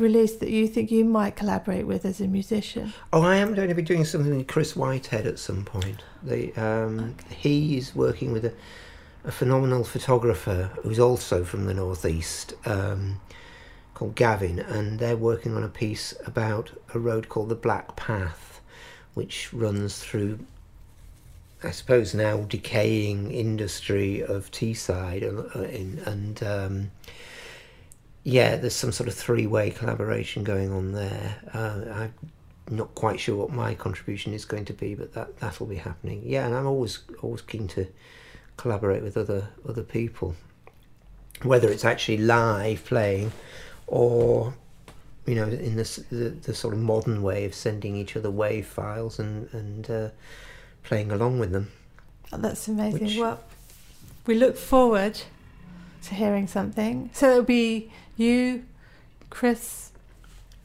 released 0.00 0.40
that 0.40 0.50
you 0.50 0.66
think 0.68 0.90
you 0.90 1.04
might 1.04 1.36
collaborate 1.36 1.86
with 1.86 2.04
as 2.04 2.20
a 2.20 2.26
musician? 2.26 2.92
oh, 3.12 3.22
I 3.22 3.36
am 3.36 3.54
going 3.54 3.68
to 3.68 3.74
be 3.74 3.82
doing 3.82 4.04
something 4.04 4.36
with 4.36 4.46
Chris 4.46 4.74
Whitehead 4.76 5.26
at 5.26 5.38
some 5.38 5.64
point. 5.64 6.02
The, 6.22 6.52
um, 6.54 7.16
He 7.30 7.76
is 7.76 7.94
working 7.94 8.32
with 8.32 8.44
a, 8.44 8.52
a 9.24 9.32
phenomenal 9.32 9.84
photographer 9.84 10.70
who's 10.82 10.98
also 10.98 11.44
from 11.44 11.66
the 11.66 11.74
northeast. 11.74 12.54
Um, 12.66 13.20
called 13.98 14.14
Gavin, 14.14 14.60
and 14.60 15.00
they're 15.00 15.16
working 15.16 15.56
on 15.56 15.64
a 15.64 15.68
piece 15.68 16.14
about 16.24 16.70
a 16.94 17.00
road 17.00 17.28
called 17.28 17.48
the 17.48 17.56
Black 17.56 17.96
Path, 17.96 18.60
which 19.14 19.52
runs 19.52 19.98
through, 19.98 20.38
I 21.64 21.72
suppose 21.72 22.14
now 22.14 22.42
decaying 22.42 23.32
industry 23.32 24.22
of 24.22 24.52
Teesside, 24.52 25.28
and, 25.28 25.40
uh, 25.52 26.08
and 26.08 26.42
um, 26.44 26.90
yeah, 28.28 28.56
there's 28.56 28.74
some 28.76 28.92
sort 28.92 29.08
of 29.08 29.14
three-way 29.14 29.70
collaboration 29.70 30.44
going 30.44 30.70
on 30.70 30.92
there. 30.92 31.36
Uh, 31.54 31.80
I'm 31.94 32.14
not 32.70 32.94
quite 32.94 33.18
sure 33.18 33.36
what 33.36 33.50
my 33.50 33.74
contribution 33.74 34.34
is 34.34 34.44
going 34.44 34.66
to 34.66 34.74
be, 34.74 34.94
but 34.94 35.14
that 35.14 35.38
that'll 35.38 35.66
be 35.66 35.76
happening. 35.76 36.22
Yeah, 36.24 36.44
and 36.46 36.54
I'm 36.54 36.66
always 36.66 36.98
always 37.22 37.40
keen 37.40 37.68
to 37.68 37.86
collaborate 38.58 39.02
with 39.02 39.16
other 39.16 39.48
other 39.66 39.82
people, 39.82 40.34
whether 41.42 41.68
it's 41.70 41.84
actually 41.86 42.18
live 42.18 42.84
playing 42.84 43.32
or 43.86 44.52
you 45.26 45.34
know 45.34 45.46
in 45.46 45.76
this 45.76 45.96
the, 46.10 46.28
the 46.30 46.54
sort 46.54 46.74
of 46.74 46.80
modern 46.80 47.22
way 47.22 47.46
of 47.46 47.54
sending 47.54 47.96
each 47.96 48.14
other 48.14 48.30
wave 48.30 48.66
files 48.66 49.18
and 49.18 49.48
and 49.54 49.90
uh, 49.90 50.08
playing 50.84 51.10
along 51.10 51.38
with 51.38 51.52
them. 51.52 51.70
Oh, 52.32 52.36
that's 52.36 52.68
amazing. 52.68 53.00
Which- 53.04 53.16
Well, 53.16 53.40
we 54.26 54.34
look 54.34 54.58
forward 54.58 55.18
to 56.02 56.14
hearing 56.14 56.46
something. 56.46 57.08
So 57.14 57.30
it'll 57.30 57.42
be 57.42 57.90
you, 58.18 58.64
Chris. 59.30 59.92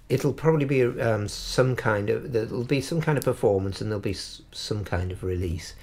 It'll 0.10 0.34
probably 0.34 0.66
be 0.66 0.84
um, 0.84 1.28
some 1.28 1.76
kind 1.76 2.10
of 2.10 2.34
there'll 2.34 2.64
be 2.66 2.82
some 2.82 3.02
kind 3.02 3.18
of 3.18 3.24
performance 3.24 3.82
and 3.82 3.90
there'll 3.90 4.02
be 4.02 4.12
s- 4.12 4.42
some 4.52 4.84
kind 4.84 5.12
of 5.12 5.24
release 5.24 5.74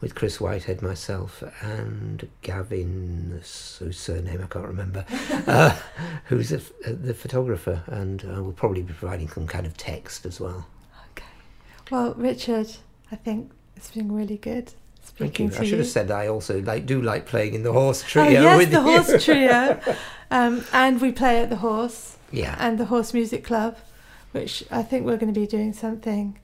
with 0.00 0.14
Chris 0.14 0.40
Whitehead, 0.40 0.80
myself, 0.80 1.42
and 1.60 2.26
Gavin, 2.42 3.30
whose 3.78 3.98
surname 3.98 4.40
I 4.42 4.46
can't 4.46 4.66
remember, 4.66 5.04
uh, 5.46 5.76
who's 6.26 6.52
f- 6.52 6.72
uh, 6.86 6.92
the 7.02 7.12
photographer, 7.14 7.82
and 7.86 8.24
uh, 8.24 8.42
we'll 8.42 8.52
probably 8.52 8.82
be 8.82 8.92
providing 8.94 9.28
some 9.28 9.46
kind 9.46 9.66
of 9.66 9.76
text 9.76 10.24
as 10.24 10.40
well. 10.40 10.66
Okay. 11.12 11.26
Well, 11.90 12.14
Richard, 12.14 12.68
I 13.12 13.16
think 13.16 13.50
it's 13.76 13.90
been 13.90 14.12
really 14.12 14.38
good 14.38 14.72
Thank 15.02 15.34
speaking 15.34 15.46
you. 15.46 15.52
to 15.52 15.58
I 15.60 15.64
should 15.64 15.70
you. 15.72 15.78
have 15.78 15.86
said 15.88 16.10
I 16.10 16.28
also 16.28 16.62
like 16.62 16.86
do 16.86 17.02
like 17.02 17.26
playing 17.26 17.54
in 17.54 17.62
the 17.62 17.72
horse 17.72 18.02
trio. 18.02 18.26
oh 18.26 18.30
yes, 18.30 18.56
with 18.58 18.70
the 18.70 18.78
you. 18.78 18.82
horse 19.02 19.24
trio, 19.24 19.80
um, 20.30 20.64
and 20.72 21.00
we 21.00 21.12
play 21.12 21.40
at 21.42 21.50
the 21.50 21.56
horse 21.56 22.16
yeah, 22.32 22.56
and 22.58 22.78
the 22.78 22.86
horse 22.86 23.12
music 23.14 23.44
club, 23.44 23.76
which 24.32 24.64
I 24.70 24.82
think 24.82 25.04
we're 25.06 25.16
going 25.16 25.32
to 25.32 25.40
be 25.40 25.46
doing 25.46 25.72
something. 25.72 26.38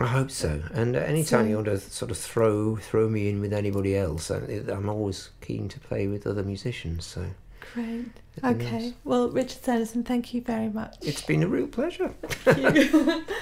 I 0.00 0.06
hope 0.06 0.30
so. 0.30 0.62
And 0.72 0.96
uh, 0.96 1.00
anytime 1.00 1.44
So- 1.44 1.48
you 1.48 1.54
want 1.56 1.66
to 1.66 1.78
sort 1.78 2.10
of 2.10 2.16
throw 2.18 2.76
throw 2.76 3.08
me 3.08 3.28
in 3.28 3.40
with 3.40 3.52
anybody 3.52 3.96
else, 3.96 4.30
I, 4.30 4.36
I'm 4.68 4.88
always 4.88 5.30
keen 5.40 5.68
to 5.68 5.78
play 5.80 6.06
with 6.06 6.26
other 6.26 6.42
musicians. 6.42 7.04
So 7.04 7.26
Great. 7.74 8.06
Okay. 8.42 8.94
Well, 9.04 9.28
Richard 9.30 9.62
Sanderson, 9.62 10.02
thank 10.02 10.34
you 10.34 10.40
very 10.40 10.68
much. 10.68 10.96
it's 11.02 11.22
been 11.22 11.42
a 11.42 11.46
real 11.48 11.66
pleasure. 11.68 12.08
Thank 12.22 12.92
you. 12.92 13.24